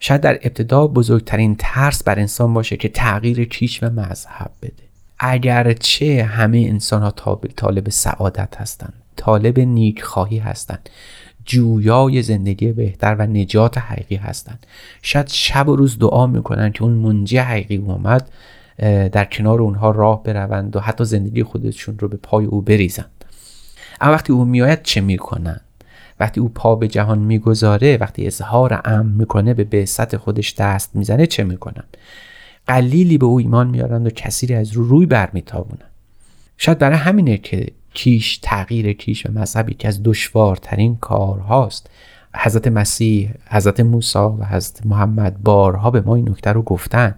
شاید 0.00 0.20
در 0.20 0.34
ابتدا 0.34 0.86
بزرگترین 0.86 1.56
ترس 1.58 2.02
بر 2.02 2.18
انسان 2.18 2.54
باشه 2.54 2.76
که 2.76 2.88
تغییر 2.88 3.44
کیش 3.44 3.82
و 3.82 3.90
مذهب 3.90 4.50
بده. 4.62 4.72
اگرچه 5.18 6.24
همه 6.24 6.58
انسان 6.58 7.02
ها 7.02 7.10
طالب 7.56 7.88
سعادت 7.88 8.56
هستند. 8.56 9.03
طالب 9.16 9.60
نیک 9.60 10.02
خواهی 10.02 10.38
هستند. 10.38 10.88
جویای 11.44 12.22
زندگی 12.22 12.72
بهتر 12.72 13.14
و 13.14 13.26
نجات 13.26 13.78
حقیقی 13.78 14.16
هستند. 14.16 14.66
شاید 15.02 15.28
شب 15.28 15.68
و 15.68 15.76
روز 15.76 15.98
دعا 15.98 16.26
می‌کنن 16.26 16.72
که 16.72 16.82
اون 16.82 16.92
منجی 16.92 17.38
حقیقی 17.38 17.76
اومد 17.76 18.30
در 19.12 19.24
کنار 19.24 19.62
اونها 19.62 19.90
راه 19.90 20.22
بروند 20.22 20.76
و 20.76 20.80
حتی 20.80 21.04
زندگی 21.04 21.42
خودشون 21.42 21.98
رو 21.98 22.08
به 22.08 22.16
پای 22.16 22.46
او 22.46 22.62
بریزند 22.62 23.24
اما 24.00 24.12
وقتی 24.12 24.32
او 24.32 24.44
میآید 24.44 24.82
چه 24.82 25.00
می‌کنن؟ 25.00 25.60
وقتی 26.20 26.40
او 26.40 26.48
پا 26.48 26.76
به 26.76 26.88
جهان 26.88 27.18
می‌گذاره 27.18 27.96
وقتی 27.96 28.26
اظهار 28.26 28.80
امن 28.84 29.12
می‌کنه 29.12 29.54
به 29.54 29.64
بعثت 29.64 30.16
خودش 30.16 30.54
دست 30.54 30.96
می‌زنه 30.96 31.26
چه 31.26 31.44
می‌کنن؟ 31.44 31.84
قلیلی 32.66 33.18
به 33.18 33.26
او 33.26 33.38
ایمان 33.38 33.66
میارند 33.66 34.06
و 34.06 34.10
کثیری 34.10 34.54
از 34.54 34.72
رو 34.72 34.84
روی 34.84 35.06
برمیتابونن 35.06 35.86
شاید 36.58 36.78
برای 36.78 36.96
همینه 36.96 37.38
که 37.38 37.66
کیش 37.94 38.38
تغییر 38.42 38.92
کیش 38.92 39.26
و 39.26 39.32
مذهب 39.32 39.70
یکی 39.70 39.88
از 39.88 40.00
دشوارترین 40.04 40.96
کارهاست. 40.96 41.90
حضرت 42.36 42.68
مسیح 42.68 43.30
حضرت 43.50 43.80
موسی 43.80 44.18
و 44.18 44.44
حضرت 44.44 44.86
محمد 44.86 45.42
بارها 45.42 45.90
به 45.90 46.00
ما 46.00 46.14
این 46.14 46.28
نکته 46.28 46.52
رو 46.52 46.62
گفتن 46.62 47.14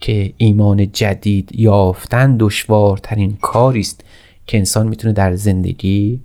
که 0.00 0.32
ایمان 0.36 0.92
جدید 0.92 1.50
یافتن 1.54 2.36
دشوارترین 2.36 3.38
کاری 3.40 3.80
است 3.80 4.04
که 4.46 4.58
انسان 4.58 4.88
می‌تونه 4.88 5.12
در 5.12 5.34
زندگی 5.34 6.20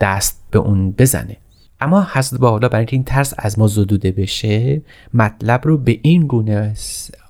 دست 0.00 0.44
به 0.50 0.58
اون 0.58 0.90
بزنه. 0.90 1.36
اما 1.80 2.06
حضرت 2.12 2.40
بالا 2.40 2.68
برای 2.68 2.80
اینکه 2.80 2.96
این 2.96 3.04
ترس 3.04 3.34
از 3.38 3.58
ما 3.58 3.66
زدوده 3.66 4.12
بشه 4.12 4.82
مطلب 5.14 5.60
رو 5.64 5.78
به 5.78 5.98
این 6.02 6.26
گونه 6.26 6.74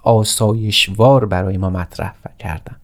آسایشوار 0.03 1.27
برای 1.27 1.57
ما 1.57 1.71
مطرح 1.71 2.15
کردن. 2.39 2.77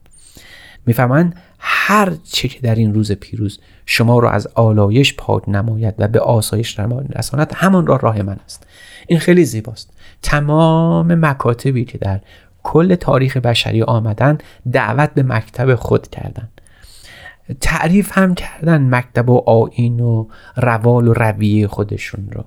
می‌فهمن 0.87 1.35
هر 1.61 2.13
چه 2.25 2.49
که 2.49 2.61
در 2.61 2.75
این 2.75 2.95
روز 2.95 3.13
پیروز 3.13 3.61
شما 3.87 4.19
رو 4.19 4.29
از 4.29 4.47
آلایش 4.47 5.15
پاک 5.15 5.49
نماید 5.49 5.95
و 5.99 6.09
به 6.09 6.21
آسایش 6.21 6.81
رساند 7.15 7.53
همان 7.57 7.87
را 7.87 7.97
راه 7.97 8.23
من 8.23 8.37
است. 8.45 8.67
این 9.07 9.19
خیلی 9.19 9.45
زیباست. 9.45 9.93
تمام 10.23 11.15
مکاتبی 11.15 11.85
که 11.85 11.99
در 11.99 12.21
کل 12.63 12.95
تاریخ 12.95 13.37
بشری 13.37 13.83
آمدن 13.83 14.39
دعوت 14.73 15.11
به 15.15 15.23
مکتب 15.23 15.75
خود 15.75 16.09
کردن 16.09 16.49
تعریف 17.61 18.19
هم 18.19 18.35
کردن 18.35 18.95
مکتب 18.95 19.31
و 19.31 19.51
آین 19.51 20.01
و 20.01 20.27
روال 20.57 21.09
و 21.09 21.13
رویه 21.13 21.69
خودشون 21.69 22.29
رو. 22.33 22.45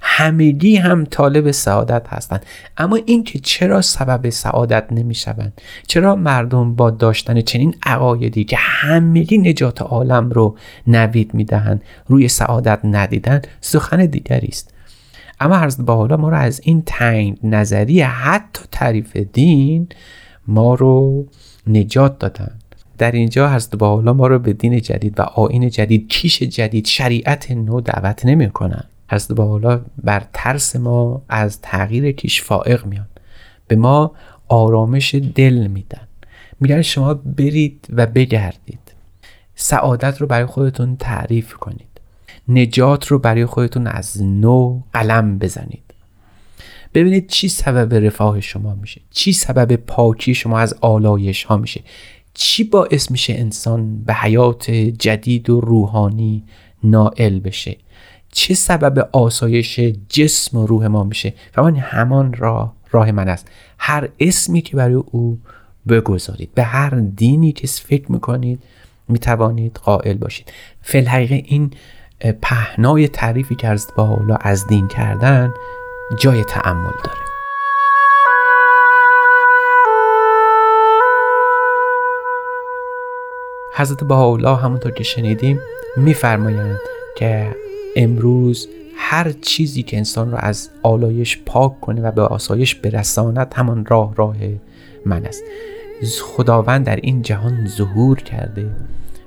همگی 0.00 0.76
هم 0.76 1.04
طالب 1.04 1.50
سعادت 1.50 2.08
هستند. 2.08 2.46
اما 2.76 2.96
اینکه 2.96 3.38
چرا 3.38 3.82
سبب 3.82 4.30
سعادت 4.30 4.84
نمی‌شوند؟ 4.90 5.60
چرا 5.86 6.16
مردم 6.16 6.74
با 6.74 6.90
داشتن 6.90 7.40
چنین 7.40 7.74
عقایدی 7.82 8.44
که 8.44 8.56
همگی 8.56 9.38
نجات 9.38 9.82
عالم 9.82 10.30
رو 10.30 10.56
نوید 10.86 11.34
می‌دهند 11.34 11.82
روی 12.06 12.28
سعادت 12.28 12.80
ندیدن 12.84 13.42
سخن 13.60 14.06
دیگری 14.06 14.48
است. 14.48 14.74
اما 15.40 15.56
عرض 15.56 15.80
با 15.80 15.96
حالا 15.96 16.16
ما 16.16 16.28
رو 16.28 16.36
از 16.36 16.60
این 16.64 16.82
تنگ 16.86 17.38
نظری 17.42 18.00
حتی 18.00 18.62
تعریف 18.72 19.16
دین 19.16 19.88
ما 20.46 20.74
رو 20.74 21.26
نجات 21.66 22.18
دادن 22.18 22.58
در 22.98 23.12
اینجا 23.12 23.48
هست 23.48 23.76
با 23.76 23.88
حالا 23.96 24.12
ما 24.12 24.26
رو 24.26 24.38
به 24.38 24.52
دین 24.52 24.80
جدید 24.80 25.20
و 25.20 25.22
آین 25.22 25.70
جدید 25.70 26.08
کیش 26.08 26.42
جدید 26.42 26.86
شریعت 26.86 27.50
نو 27.50 27.80
دعوت 27.80 28.26
نمی 28.26 28.50
کنن 28.50 28.84
با 29.36 29.46
حالا 29.46 29.80
بر 30.04 30.22
ترس 30.32 30.76
ما 30.76 31.22
از 31.28 31.60
تغییر 31.60 32.12
کیش 32.12 32.42
فائق 32.42 32.86
میان. 32.86 33.08
به 33.68 33.76
ما 33.76 34.12
آرامش 34.48 35.14
دل 35.14 35.66
میدن. 35.66 36.08
میگن 36.60 36.82
شما 36.82 37.14
برید 37.14 37.86
و 37.90 38.06
بگردید. 38.06 38.78
سعادت 39.54 40.20
رو 40.20 40.26
برای 40.26 40.46
خودتون 40.46 40.96
تعریف 40.96 41.54
کنید. 41.54 42.00
نجات 42.48 43.06
رو 43.06 43.18
برای 43.18 43.46
خودتون 43.46 43.86
از 43.86 44.22
نو 44.22 44.82
قلم 44.92 45.38
بزنید. 45.38 45.82
ببینید 46.94 47.26
چی 47.26 47.48
سبب 47.48 47.94
رفاه 47.94 48.40
شما 48.40 48.74
میشه. 48.74 49.00
چی 49.10 49.32
سبب 49.32 49.76
پاکی 49.76 50.34
شما 50.34 50.58
از 50.58 50.74
آلایش 50.80 51.44
ها 51.44 51.56
میشه. 51.56 51.80
چی 52.34 52.64
باعث 52.64 53.10
میشه 53.10 53.34
انسان 53.34 54.04
به 54.04 54.14
حیات 54.14 54.70
جدید 54.70 55.50
و 55.50 55.60
روحانی 55.60 56.44
نائل 56.84 57.40
بشه. 57.40 57.76
چه 58.32 58.54
سبب 58.54 59.08
آسایش 59.12 59.80
جسم 60.08 60.58
و 60.58 60.66
روح 60.66 60.86
ما 60.86 61.04
میشه؟ 61.04 61.34
فهمان 61.52 61.76
همان 61.76 62.32
راه 62.32 62.74
راه 62.90 63.12
من 63.12 63.28
است. 63.28 63.48
هر 63.78 64.08
اسمی 64.20 64.60
که 64.60 64.76
برای 64.76 64.94
او 64.94 65.38
بگذارید 65.88 66.54
به 66.54 66.62
هر 66.62 66.90
دینی 66.90 67.52
که 67.52 67.66
فکر 67.66 68.12
می‌کنید 68.12 68.62
می‌توانید 69.08 69.80
قائل 69.84 70.16
باشید. 70.16 70.52
فی 70.82 70.98
الحقیقه 70.98 71.42
این 71.46 71.70
پهنای 72.42 73.08
تعریفی 73.08 73.54
که 73.54 73.68
از 73.68 73.88
با 73.96 74.04
حالا 74.04 74.36
از 74.36 74.66
دین 74.66 74.88
کردن 74.88 75.54
جای 76.18 76.44
تعمل 76.44 76.92
داره. 77.04 77.20
حضرت 83.76 84.04
بهاءالله 84.04 84.56
همونطور 84.56 84.92
که 84.92 85.04
شنیدیم 85.04 85.60
میفرمایند 85.96 86.78
که 87.16 87.56
امروز 87.96 88.68
هر 88.96 89.32
چیزی 89.32 89.82
که 89.82 89.96
انسان 89.96 90.30
را 90.30 90.38
از 90.38 90.70
آلایش 90.82 91.42
پاک 91.46 91.80
کنه 91.80 92.00
و 92.00 92.12
به 92.12 92.22
آسایش 92.22 92.74
برساند 92.74 93.54
همان 93.56 93.86
راه 93.86 94.14
راه 94.14 94.36
من 95.06 95.26
است. 95.26 95.42
خداوند 96.22 96.86
در 96.86 96.96
این 96.96 97.22
جهان 97.22 97.66
ظهور 97.66 98.16
کرده 98.16 98.70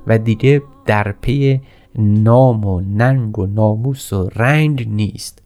و 0.07 0.17
دیگه 0.17 0.61
در 0.85 1.11
پی 1.21 1.61
نام 1.99 2.65
و 2.65 2.81
ننگ 2.81 3.39
و 3.39 3.45
ناموس 3.45 4.13
و 4.13 4.29
رنگ 4.35 4.87
نیست. 4.89 5.41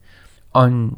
آن 0.52 0.96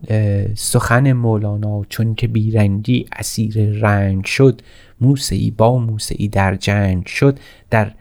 سخن 0.54 1.12
مولانا 1.12 1.84
چون 1.88 2.14
که 2.14 2.28
بیرنگی 2.28 3.06
اسیر 3.12 3.78
رنگ 3.80 4.24
شد 4.24 4.62
موسعی 5.00 5.50
با 5.50 5.78
موسعی 5.78 6.28
در 6.28 6.54
جنگ 6.54 7.06
شد 7.06 7.38
در 7.70 7.92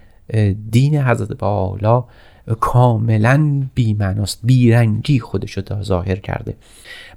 دین 0.72 0.98
حضرت 0.98 1.38
بالا 1.38 2.06
کاملا 2.54 3.68
بیمناست 3.76 4.40
بیرنگی 4.44 5.20
خودش 5.20 5.58
رو 5.58 5.84
ظاهر 5.84 6.16
کرده. 6.16 6.56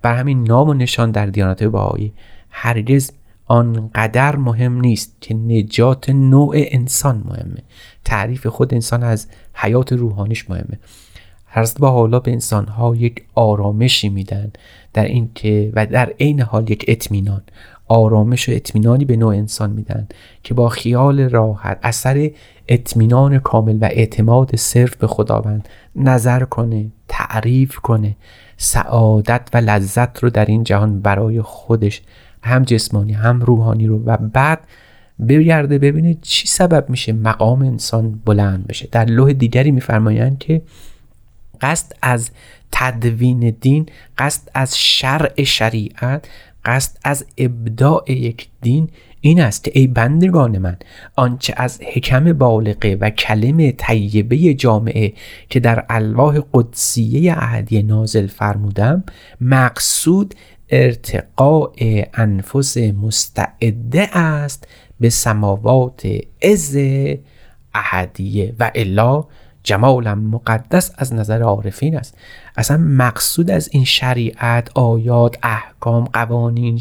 بر 0.03 0.15
همین 0.15 0.45
نام 0.45 0.69
و 0.69 0.75
نشان 0.75 1.11
در 1.11 1.27
دیانت 1.27 1.65
بهایی 1.65 2.13
هرگز 2.51 3.11
آنقدر 3.47 4.37
مهم 4.37 4.81
نیست 4.81 5.17
که 5.21 5.35
نجات 5.35 6.11
نوع 6.11 6.55
انسان 6.57 7.23
مهمه. 7.25 7.63
تعریف 8.05 8.47
خود 8.47 8.75
انسان 8.75 9.03
از 9.03 9.29
حیات 9.55 9.93
روحانیش 9.93 10.51
مهمه. 10.51 10.79
حضرت 11.47 11.79
با 11.79 11.91
حالا 11.91 12.21
به 12.21 12.33
انسان 12.33 12.67
ها 12.67 12.97
یک 12.97 13.25
آرامشی 13.35 14.09
میدن 14.09 14.53
در 14.93 15.05
این 15.05 15.31
که 15.35 15.73
و 15.75 15.87
در 15.87 16.13
عین 16.21 16.41
حال 16.41 16.71
یک 16.71 16.85
اطمینان. 16.89 17.43
آرامش 17.89 18.49
و 18.49 18.53
اطمینانی 18.53 19.05
به 19.05 19.17
نوع 19.17 19.35
انسان 19.35 19.71
میدن 19.71 20.09
که 20.43 20.55
با 20.55 20.69
خیال 20.69 21.21
راحت 21.21 21.79
اثر 21.83 22.31
اطمینان 22.69 23.39
کامل 23.39 23.79
و 23.81 23.85
اعتماد 23.85 24.57
صرف 24.57 24.97
به 24.97 25.07
خداوند 25.07 25.69
نظر 25.97 26.45
کنه 26.45 26.87
تعریف 27.09 27.77
کنه. 27.77 28.17
سعادت 28.57 29.49
و 29.55 29.57
لذت 29.57 30.19
رو 30.19 30.31
در 30.31 30.45
این 30.45 30.65
جهان 30.65 31.01
برای 31.01 31.43
خودش 31.43 32.03
هم 32.43 32.63
جسمانی 32.63 33.13
هم 33.13 33.41
روحانی 33.41 33.87
رو. 33.87 34.03
و 34.05 34.17
بعد 34.17 34.61
بگرده 35.29 35.79
ببینه 35.79 36.17
چی 36.23 36.49
سبب 36.49 36.91
میشه 36.91 37.13
مقام 37.13 37.63
انسان 37.63 38.21
بلند 38.25 38.67
بشه. 38.67 38.89
در 38.93 39.05
لوح 39.05 39.33
دیگری 39.33 39.71
میفرمایند 39.71 40.39
که 40.39 40.63
قصد 41.61 41.93
از 42.03 42.31
تدوین 42.73 43.57
دین 43.61 43.87
قصد 44.19 44.49
از 44.55 44.79
شرع 44.79 45.43
شریعت 45.45 46.29
قصد 46.69 46.99
از 47.05 47.27
ابداع 47.39 48.13
یک 48.13 48.49
دین 48.61 48.91
این 49.21 49.41
است 49.41 49.65
که 49.65 49.71
ای 49.75 49.87
بندگان 49.87 50.59
من 50.59 50.77
آنچه 51.17 51.55
از 51.57 51.81
حکم 51.83 52.33
بالغه 52.33 52.95
و 52.95 53.11
کلم 53.11 53.71
طیبه 53.71 54.55
جامعه 54.55 55.13
که 55.51 55.61
در 55.61 55.85
الواح 55.89 56.41
قدسیه 56.55 57.33
اهدی 57.37 57.83
نازل 57.83 58.27
فرمودم 58.27 59.05
مقصود 59.41 60.35
ارتقاء 60.71 61.71
انفس 62.15 62.77
مستعده 62.77 64.19
است 64.19 64.69
به 65.01 65.11
سماوات 65.11 66.09
از 66.43 66.77
احدیه 67.75 68.55
و 68.61 68.71
الا 68.75 69.25
جمالم 69.69 70.19
مقدس 70.19 70.93
از 70.99 71.15
نظر 71.15 71.43
عارفین 71.43 71.97
است. 71.97 72.19
اصلا 72.57 72.77
مقصود 72.77 73.51
از 73.51 73.69
این 73.73 73.85
شریعت 73.85 74.71
آیات 74.75 75.39
احکام 75.43 76.05
قوانین 76.05 76.81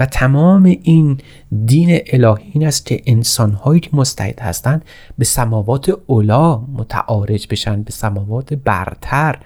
و 0.00 0.06
تمام 0.06 0.64
این 0.64 1.20
دین 1.64 2.00
الهی 2.12 2.50
این 2.52 2.66
است 2.66 2.86
که 2.86 3.02
انسانهایی 3.06 3.80
که 3.80 3.90
مستعد 3.92 4.40
هستند 4.40 4.84
به 5.18 5.24
سماوات 5.24 5.92
اولا 6.06 6.58
متعارج 6.58 7.46
بشن 7.50 7.82
به 7.82 7.92
سماوات 7.92 8.54
برتر 8.54 9.38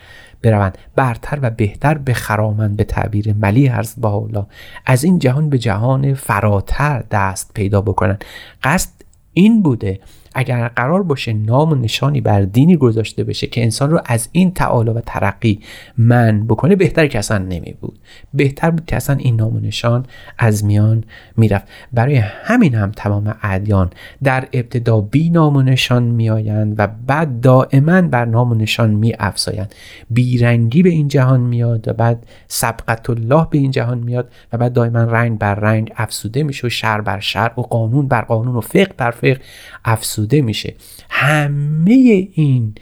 بروند. 0.42 0.78
برتر 0.96 1.38
و 1.42 1.50
بهتر 1.50 1.98
به 1.98 2.14
خرامند 2.14 2.76
به 2.76 2.84
تعبیر 2.84 3.32
ملی 3.32 3.66
هرز 3.66 3.94
با 3.96 4.10
اولا 4.10 4.46
از 4.86 5.04
این 5.04 5.18
جهان 5.18 5.50
به 5.50 5.58
جهان 5.58 6.14
فراتر 6.14 7.04
دست 7.10 7.50
پیدا 7.54 7.80
بکنن 7.80 8.18
قصد 8.62 8.90
این 9.32 9.62
بوده 9.62 10.00
اگر 10.34 10.68
قرار 10.68 11.02
باشه 11.02 11.32
نام 11.32 11.72
و 11.72 11.74
نشانی 11.74 12.20
بر 12.20 12.42
دینی 12.42 12.76
گذاشته 12.76 13.24
بشه 13.24 13.46
که 13.46 13.62
انسان 13.62 13.90
رو 13.90 14.00
از 14.06 14.28
این 14.32 14.52
تعالی 14.52 14.90
و 14.90 15.00
ترقی 15.00 15.60
من 15.98 16.46
بکنه 16.46 16.76
بهتر 16.76 17.06
که 17.06 17.18
اصلا 17.18 17.38
نمی 17.38 17.74
بود. 17.80 17.98
بهتر 18.34 18.70
بود 18.70 18.86
که 18.86 18.96
اصلا 18.96 19.16
این 19.16 19.36
نام 19.36 19.56
و 19.56 19.60
نشان 19.60 20.06
از 20.38 20.64
میان 20.64 21.04
می‌رفت. 21.36 21.66
برای 21.92 22.16
همین 22.16 22.74
هم 22.74 22.90
تمام 22.90 23.34
ادیان 23.42 23.90
در 24.22 24.48
ابتدا 24.52 25.00
بی 25.00 25.30
نام 25.30 25.56
و 25.56 25.62
نشان 25.62 26.02
میآیند 26.02 26.74
و 26.78 26.86
بعد 27.06 27.40
دائما 27.40 28.02
بر 28.02 28.24
نام 28.24 28.52
و 28.52 28.54
نشان 28.54 28.90
می 28.90 29.14
افزایند 29.18 29.74
بیرنگی 30.10 30.82
به 30.82 30.88
این 30.88 31.08
جهان 31.08 31.40
میاد 31.40 31.88
و 31.88 31.92
بعد 31.92 32.26
سبقت 32.48 33.10
الله 33.10 33.46
به 33.50 33.58
این 33.58 33.70
جهان 33.70 33.98
میاد 33.98 34.32
و 34.52 34.58
بعد 34.58 34.72
دائما 34.72 35.04
رنگ 35.04 35.38
بر 35.38 35.54
رنگ 35.54 35.92
افسوده 35.96 36.42
میشه 36.42 36.66
و 36.66 36.70
شر 36.70 37.00
بر 37.00 37.20
شر 37.20 37.50
و 37.56 37.60
قانون 37.60 38.08
بر 38.08 38.22
قانون 38.22 38.56
و 38.56 38.60
فقه 38.60 38.94
بر 38.96 39.10
فقه 39.10 39.40
افسوده 39.84 40.19
میشه. 40.40 40.74
همه 41.10 42.28
این 42.32 42.74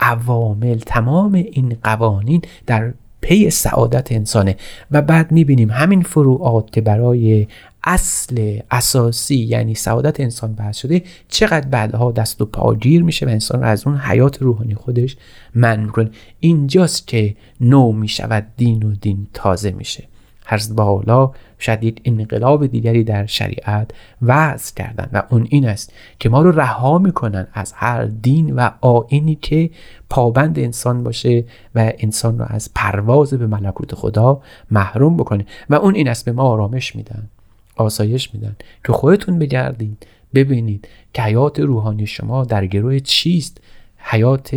عوامل 0.00 0.78
تمام 0.78 1.34
این 1.34 1.76
قوانین 1.82 2.42
در 2.66 2.94
پی 3.20 3.50
سعادت 3.50 4.12
انسانه. 4.12 4.56
و 4.90 5.02
بعد 5.02 5.32
می‌بینیم 5.32 5.70
همین 5.70 6.02
فروعات 6.02 6.72
که 6.72 6.80
برای 6.80 7.46
اصل 7.84 8.58
اساسی 8.70 9.36
یعنی 9.36 9.74
سعادت 9.74 10.20
انسان 10.20 10.52
بحث 10.52 10.76
شده 10.78 11.02
چقدر 11.28 11.68
بعدها 11.68 12.12
دست 12.12 12.42
و 12.42 12.44
پاگیر 12.44 13.02
میشه 13.02 13.26
و 13.26 13.28
انسان 13.28 13.60
رو 13.60 13.66
از 13.66 13.86
اون 13.86 13.96
حیات 13.96 14.42
روحانی 14.42 14.74
خودش 14.74 15.16
من 15.54 15.80
می‌کنه. 15.80 16.10
اینجاست 16.40 17.06
که 17.06 17.36
نو 17.60 17.92
می‌شود 17.92 18.46
دین 18.56 18.82
و 18.82 18.94
دین 18.94 19.26
تازه 19.34 19.70
میشه. 19.70 20.04
حضرت 20.46 20.80
حالا 20.80 21.30
شدید 21.60 22.00
انقلاب 22.04 22.66
دیگری 22.66 23.04
در 23.04 23.26
شریعت 23.26 23.90
وضع 24.22 24.74
کردن 24.74 25.08
و 25.12 25.22
اون 25.30 25.46
این 25.50 25.68
است 25.68 25.92
که 26.18 26.28
ما 26.28 26.42
رو 26.42 26.50
رها 26.50 26.98
می‌کنن 26.98 27.46
از 27.52 27.72
هر 27.72 28.04
دین 28.04 28.54
و 28.54 28.70
آینی 28.80 29.34
که 29.34 29.70
پابند 30.10 30.58
انسان 30.58 31.02
باشه 31.02 31.44
و 31.74 31.92
انسان 31.98 32.38
رو 32.38 32.44
از 32.48 32.70
پرواز 32.74 33.34
به 33.34 33.46
ملکوت 33.46 33.94
خدا 33.94 34.40
محروم 34.70 35.16
بکنه. 35.16 35.46
و 35.70 35.74
اون 35.74 35.94
این 35.94 36.08
است 36.08 36.24
به 36.24 36.32
ما 36.32 36.42
آرامش 36.42 36.96
میدن 36.96 37.28
آسایش 37.76 38.34
میدن 38.34 38.56
که 38.86 38.92
خودتون 38.92 39.38
بگردید 39.38 40.06
ببینید 40.34 40.88
که 41.14 41.22
حیات 41.22 41.60
روحانی 41.60 42.06
شما 42.06 42.44
در 42.44 42.66
گروه 42.66 42.98
چیست. 42.98 43.60
حیات 43.96 44.56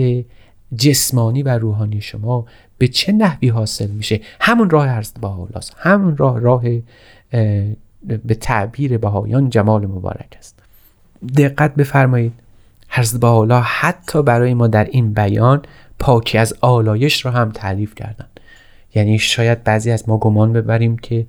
جسمانی 0.76 1.44
و 1.44 1.50
روحانی 1.50 2.02
شما 2.02 2.46
به 2.80 2.88
چه 2.88 3.12
نحوی 3.12 3.50
حاصل 3.50 3.88
میشه؟ 3.88 4.22
همون 4.42 4.70
راه 4.70 4.88
عرض 4.88 5.12
با 5.22 5.48
همون 5.78 6.18
راه 6.18 6.40
راه 6.40 6.64
به 8.26 8.36
تعبیر 8.40 8.98
بهایان 8.98 9.50
جمال 9.50 9.86
مبارک 9.86 10.36
است. 10.38 10.60
دقت 11.38 11.76
بفرمایید. 11.76 12.34
حضرت 12.90 13.22
با 13.22 13.62
حتی 13.62 14.24
برای 14.24 14.54
ما 14.54 14.68
در 14.68 14.84
این 14.84 15.14
بیان 15.14 15.62
پاکی 16.00 16.38
از 16.38 16.54
آلایش 16.62 17.26
را 17.26 17.32
هم 17.32 17.52
تعریف 17.52 17.96
کردن. 17.96 18.28
یعنی 18.96 19.20
شاید 19.20 19.64
بعضی 19.64 19.92
از 19.92 20.10
ما 20.10 20.18
گمان 20.18 20.54
ببریم 20.54 20.98
که 20.98 21.26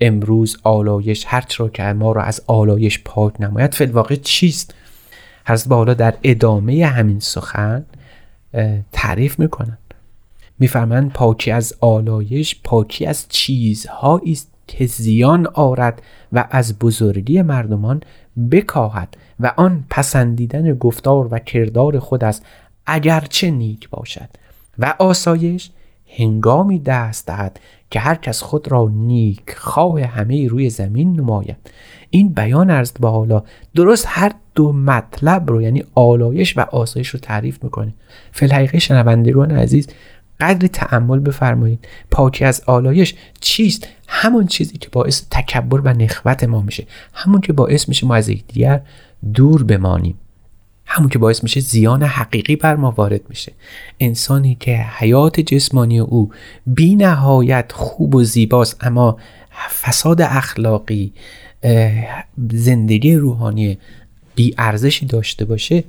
امروز 0.00 0.56
آلایش 0.62 1.24
هر 1.28 1.44
را 1.56 1.68
که 1.68 1.82
ما 1.82 2.12
را 2.12 2.22
از 2.22 2.42
آلایش 2.46 3.02
پاک 3.04 3.40
نماید 3.40 3.74
فی 3.74 3.86
واقع 3.86 4.14
چیست؟ 4.14 4.74
حضرت 5.46 5.68
با 5.68 5.84
در 5.84 6.14
ادامه 6.22 6.86
همین 6.86 7.20
سخن 7.20 7.84
تعریف 8.92 9.38
می‌کنن. 9.38 9.78
میفرمند 10.58 11.12
پاکی 11.12 11.50
از 11.50 11.74
آلایش 11.80 12.60
پاکی 12.64 13.06
از 13.06 13.26
چیزهایی 13.28 14.32
است 14.32 14.50
که 14.66 14.86
زیان 14.86 15.46
آرد 15.46 16.02
و 16.32 16.48
از 16.50 16.78
بزرگی 16.78 17.42
مردمان 17.42 18.02
بکاهد 18.50 19.16
و 19.40 19.52
آن 19.56 19.84
پسندیدن 19.90 20.74
گفتار 20.74 21.28
و 21.30 21.38
کردار 21.38 21.98
خود 21.98 22.24
است 22.24 22.46
اگرچه 22.86 23.50
نیک 23.50 23.90
باشد. 23.90 24.28
و 24.78 24.94
آسایش 24.98 25.70
هنگامی 26.16 26.78
دست 26.78 27.26
دهد 27.26 27.60
که 27.90 28.00
هر 28.00 28.14
کس 28.14 28.42
خود 28.42 28.72
را 28.72 28.88
نیک 28.92 29.50
خواه 29.56 30.00
همه 30.00 30.48
روی 30.48 30.70
زمین 30.70 31.20
نماید. 31.20 31.56
این 32.10 32.28
بیان 32.28 32.70
ارز 32.70 32.92
با 33.00 33.10
حالا 33.10 33.42
درست 33.74 34.04
هر 34.08 34.32
دو 34.54 34.72
مطلب 34.72 35.50
رو 35.50 35.62
یعنی 35.62 35.84
آلایش 35.94 36.58
و 36.58 36.60
آسایش 36.60 37.08
رو 37.08 37.20
تعریف 37.20 37.64
می‌کنه. 37.64 37.94
فلحقیقه 38.32 38.78
شنوندگان 38.78 39.50
عزیز 39.50 39.88
قدر 40.40 40.66
تعمل 40.66 41.18
بفرمایید. 41.18 41.88
پاکی 42.10 42.44
از 42.44 42.62
آلایش 42.66 43.14
چیست؟ 43.40 43.88
همون 44.08 44.46
چیزی 44.46 44.78
که 44.78 44.88
باعث 44.92 45.22
تکبر 45.30 45.80
و 45.80 45.88
نخوت 45.88 46.44
ما 46.44 46.62
میشه. 46.62 46.86
همون 47.14 47.40
که 47.40 47.52
باعث 47.52 47.88
میشه 47.88 48.06
ما 48.06 48.14
از 48.14 48.28
یکدیگر 48.28 48.80
دور 49.34 49.64
بمانیم. 49.64 50.18
همون 50.86 51.08
که 51.08 51.18
باعث 51.18 51.42
میشه 51.42 51.60
زیان 51.60 52.02
حقیقی 52.02 52.56
بر 52.56 52.76
ما 52.76 52.90
وارد 52.90 53.20
میشه. 53.28 53.52
انسانی 54.00 54.56
که 54.60 54.76
حیات 54.76 55.40
جسمانی 55.40 55.98
او 55.98 56.30
بی 56.66 56.96
نهایت 56.96 57.72
خوب 57.72 58.14
و 58.14 58.24
زیباست 58.24 58.76
اما 58.80 59.18
فساد 59.82 60.20
اخلاقی 60.20 61.12
زندگی 62.52 63.14
روحانی 63.14 63.78
بی 64.38 64.54
ارزشی 64.58 65.06
داشته 65.06 65.44
باشه 65.44 65.84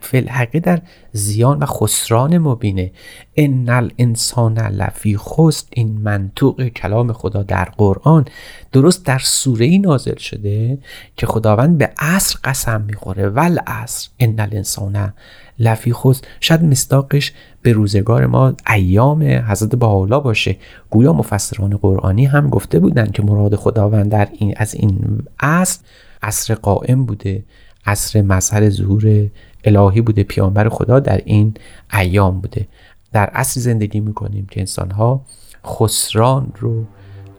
فلحقه 0.00 0.60
در 0.60 0.80
زیان 1.12 1.58
و 1.58 1.66
خسران 1.66 2.38
مبینه. 2.38 2.90
ان 3.36 3.68
الانسان 3.68 4.58
لفی 4.58 5.16
خست 5.16 5.68
این 5.70 5.88
منطوق 5.88 6.68
کلام 6.68 7.12
خدا 7.12 7.42
در 7.42 7.64
قرآن 7.64 8.24
درست 8.72 9.06
در 9.06 9.18
سوره 9.18 9.66
ای 9.66 9.78
نازل 9.78 10.16
شده 10.16 10.78
که 11.16 11.26
خداوند 11.26 11.78
به 11.78 11.90
عصر 11.98 12.38
قسم 12.44 12.80
می‌خوره. 12.80 13.28
ول 13.28 13.58
عصر 13.66 14.08
ان 14.18 14.40
الانسان 14.40 15.12
لفی 15.58 15.92
خست 15.92 16.26
شاید 16.40 16.64
مستاقش 16.64 17.32
به 17.62 17.72
روزگار 17.72 18.26
ما 18.26 18.54
ایام 18.74 19.22
حضرت 19.22 19.74
بالا 19.74 20.20
باشه. 20.20 20.56
گویا 20.90 21.12
مفسران 21.12 21.76
قرآنی 21.76 22.24
هم 22.24 22.50
گفته 22.50 22.78
بودند 22.78 23.12
که 23.12 23.22
مراد 23.22 23.56
خداوند 23.56 24.10
در 24.10 24.28
این 24.32 24.54
از 24.56 24.74
این 24.74 25.22
عصر 25.40 25.78
عصر 26.22 26.54
قائم 26.54 27.04
بوده. 27.04 27.44
عصر 27.86 28.22
مظهر 28.22 28.70
ظهور 28.70 29.30
الهی 29.64 30.00
بوده 30.00 30.22
پیامبر 30.22 30.68
خدا 30.68 31.00
در 31.00 31.20
این 31.24 31.54
ایام 31.92 32.40
بوده. 32.40 32.66
در 33.12 33.26
عصر 33.26 33.60
زندگی 33.60 34.00
می‌کنیم 34.00 34.46
که 34.50 34.60
انسان 34.60 34.90
ها 34.90 35.24
خسران 35.66 36.52
رو 36.58 36.84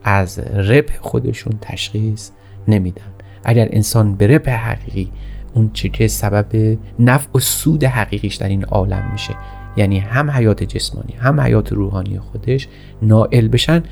از 0.04 0.40
رب 0.40 0.86
خودشون 1.02 1.54
تشخیص 1.62 2.30
نمیدن. 2.68 3.12
اگر 3.44 3.68
انسان 3.72 4.16
به 4.16 4.28
رب 4.28 4.50
حقیقی 4.50 5.12
اون 5.54 5.70
چه 5.74 5.90
که 5.90 6.08
سبب 6.08 6.78
نفع 7.00 7.30
و 7.36 7.40
سود 7.40 7.84
حقیقیش 7.84 8.36
در 8.36 8.48
این 8.48 8.66
عالم 8.66 9.10
میشه 9.12 9.36
یعنی 9.78 10.00
هم 10.00 10.32
حیات 10.32 10.64
جسمانی 10.64 11.14
هم 11.20 11.42
حیات 11.42 11.72
روحانی 11.72 12.20
خودش 12.20 12.68
نائل 13.02 13.48
بشن 13.48 13.84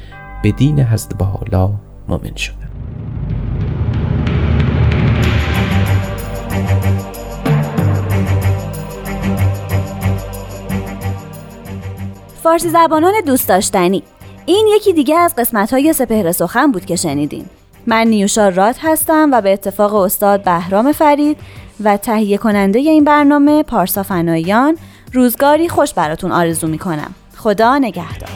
به 0.44 0.52
دین 0.52 0.80
حضرت 0.80 1.22
حالا 1.22 1.74
مؤمن 2.08 2.36
شده 2.36 2.63
فارسی 12.44 12.70
زبانان 12.70 13.14
دوست 13.26 13.48
داشتنی. 13.48 14.04
این 14.46 14.68
یکی 14.76 14.94
دیگه 14.94 15.16
از 15.18 15.36
قسمت 15.38 15.74
های 15.74 15.94
سپهر 15.94 16.32
سخن 16.32 16.72
بود 16.72 16.86
که 16.86 16.96
شنیدین. 16.96 17.46
من 17.88 18.08
نیوشا 18.08 18.50
راد 18.50 18.76
هستم 18.82 19.30
و 19.34 19.42
به 19.42 19.54
اتفاق 19.54 19.96
استاد 19.96 20.44
بهرام 20.44 20.92
فرید 20.92 21.38
و 21.84 21.98
تهیه 21.98 22.38
کننده 22.38 22.80
این 22.80 23.04
برنامه 23.04 23.64
پارسا 23.64 24.04
فنایان 24.04 24.78
روزگاری 25.14 25.70
خوش 25.70 25.94
براتون 25.94 26.32
آرزو 26.32 26.68
می‌کنم. 26.68 27.14
خدا 27.38 27.78
نگهدار. 27.78 28.30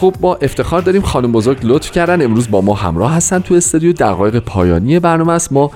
خب 0.00 0.14
با 0.20 0.36
افتخار 0.36 0.82
داریم 0.82 1.02
خانم 1.02 1.32
بزرگ 1.32 1.58
لطف 1.62 1.90
کردن. 1.90 2.22
امروز 2.22 2.50
با 2.50 2.60
ما 2.60 2.74
همراه 2.74 3.14
هستن 3.14 3.38
تو 3.38 3.54
استودیو 3.54 3.92
دقایق 3.92 4.38
پایانی 4.38 4.98
برنامه 4.98 5.32
است. 5.32 5.52
ما 5.52 5.70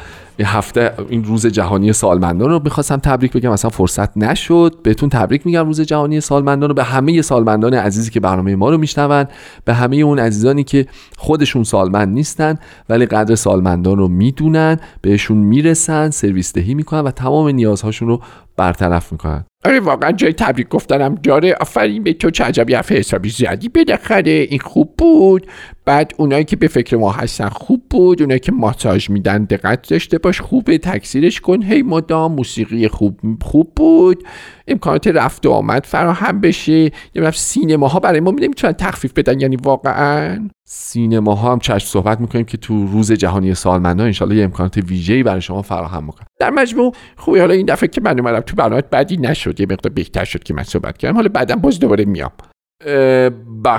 هفته 0.47 0.93
این 1.09 1.24
روز 1.24 1.47
جهانی 1.47 1.93
سالمندان 1.93 2.51
رو 2.51 2.61
می‌خواستم 2.64 2.97
تبریک 2.97 3.32
بگم. 3.32 3.51
اصلا 3.51 3.70
فرصت 3.70 4.16
نشد. 4.16 4.76
بهتون 4.82 5.09
تبریک 5.09 5.47
میگم. 5.47 5.66
روز 5.66 5.80
جهانی 5.80 6.20
سالمندان 6.20 6.68
رو 6.68 6.74
به 6.74 6.84
همه 6.84 7.22
سالمندان 7.22 7.74
عزیزی 7.74 8.11
که 8.11 8.20
برنامه 8.20 8.57
ما 8.57 8.70
رو 8.70 8.78
میشنون 8.78 9.24
به 9.64 9.74
همه 9.74 9.97
اون 9.97 10.18
عزیزانی 10.18 10.64
که 10.64 10.86
خودشون 11.16 11.64
سالمند 11.64 12.09
نیستن 12.09 12.59
ولی 12.89 13.07
قدر 13.07 13.34
سالمندان 13.34 13.99
رو 13.99 14.09
می‌دونن 14.09 14.76
بهشون 15.03 15.36
می‌رسن 15.36 16.11
سرویس 16.11 16.53
دهی 16.53 16.74
می‌کنن 16.74 17.01
و 17.01 17.11
تمام 17.11 17.49
نیازهاشون 17.49 18.09
رو 18.09 18.20
برطرف 18.57 19.12
می‌کنن. 19.12 19.45
آره 19.64 19.80
واقعا 19.80 20.12
جای 20.12 20.32
تبریک 20.32 20.68
گفتنم 20.68 21.14
داره 21.14 21.57
آفرین 21.61 22.03
به 22.03 22.12
تو 22.12 22.30
چه 22.30 22.45
عجبی 22.45 22.74
حرف 22.74 22.93
حسابی 22.93 23.28
زیادی 23.28 23.68
بالاخره. 23.68 24.30
این 24.30 24.59
خوب 24.59 24.95
بود. 24.99 25.47
بعد 25.89 26.12
اونایی 26.16 26.45
که 26.45 26.57
به 26.57 26.68
فکر 26.68 26.97
ما 26.97 27.12
هستن 27.12 27.49
خوب 27.49 27.82
بود 27.91 28.22
اونایی 28.22 28.41
که 28.41 28.53
ماساژ 28.53 29.11
میدن 29.11 29.45
دقت 29.45 29.91
داشته 29.91 30.18
باش 30.18 30.41
خوبه 30.41 30.78
تکثیرش 30.78 31.41
کن. 31.41 31.62
هی 31.62 31.82
مدام 31.82 32.32
موسیقی 32.32 32.89
خوب 32.89 33.20
خوب 33.43 33.72
بود. 33.76 34.24
امکانات 34.66 35.07
رفت 35.07 35.47
و 35.47 35.51
آمد 35.51 35.86
فراهم 35.86 36.41
بشه. 36.41 36.91
یه 37.14 37.30
سینما 37.30 37.89
ها 37.89 38.01
برای 38.01 38.20
ما 38.20 38.30
می‌تونن 38.30 38.72
تخفیف 38.72 39.12
بدن 39.12 39.41
یعنی 39.41 39.57
واقعا. 39.57 40.49
سینما 40.64 41.34
ها 41.34 41.53
هم 41.53 41.59
چشم 41.59 41.86
صحبت 41.86 42.20
می‌کنیم 42.20 42.45
که 42.45 42.57
تو 42.57 42.86
روز 42.86 43.12
جهانی 43.12 43.55
سالمندان 43.55 44.07
انشالله 44.07 44.36
یه 44.36 44.45
امکانات 44.45 44.76
ویژه‌ای 44.76 45.22
برای 45.22 45.41
شما 45.41 45.62
فراهم 45.62 46.05
می‌کنم 46.05 46.26
در 46.41 46.51
مجموع 46.51 46.95
خوبی 47.16 47.39
حالا 47.39 47.55
این 47.55 47.66
دفعه 47.66 47.89
که 47.89 48.01
من 48.01 48.18
اومدم 48.18 48.41
تو 48.41 48.57
برنامه 48.57 48.82
بدی 48.82 49.16
نشد. 49.16 49.61
یه 49.61 49.66
مقدار 49.70 49.93
بهتر 49.93 50.24
شد 50.24 50.43
که 50.43 50.55
من 50.55 50.62
صحبت 50.62 50.99
کردم. 50.99 51.14
حالا 51.14 51.28
بعدا 51.28 51.57
باز 51.57 51.78
دوباره 51.78 52.05
میام. 52.05 52.30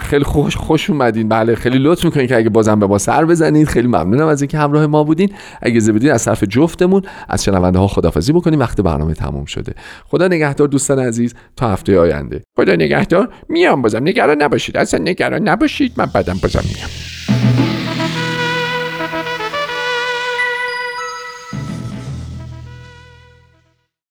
خیلی 0.01 0.23
خوش 0.23 0.55
خوش 0.55 0.89
اومدین. 0.89 1.29
بله 1.29 1.55
خیلی 1.55 1.77
لطف 1.77 2.05
می‌کنین 2.05 2.27
که 2.27 2.37
اگه 2.37 2.49
بازم 2.49 2.79
به 2.79 2.87
ما 2.87 2.97
سر 2.97 3.25
بزنید 3.25 3.67
خیلی 3.67 3.87
ممنونم 3.87 4.27
از 4.27 4.41
اینکه 4.41 4.57
همراه 4.57 4.85
ما 4.85 5.03
بودین. 5.03 5.33
اگه 5.61 5.91
بدین 5.91 6.11
از 6.11 6.25
طرف 6.25 6.43
جفتمون 6.43 7.01
از 7.29 7.43
شنونده 7.43 7.79
ها 7.79 7.87
خدافظی 7.87 8.33
بکنیم. 8.33 8.59
وقت 8.59 8.81
برنامه 8.81 9.13
تموم 9.13 9.45
شده. 9.45 9.73
خدا 10.05 10.27
نگهدار 10.27 10.67
دوستان 10.67 10.99
عزیز. 10.99 11.33
تا 11.55 11.69
هفته 11.69 11.99
آینده. 11.99 12.41
خدا 12.55 12.73
نگهدار. 12.73 13.29
میام 13.49 13.81
بازم. 13.81 14.03
نگران 14.03 14.41
نباشید. 14.41 14.77
اصلا 14.77 14.99
نگران 14.99 15.49
نباشید. 15.49 15.93
من 15.97 16.05
بعدم 16.05 16.37
بازم 16.41 16.63
میام. 16.75 17.38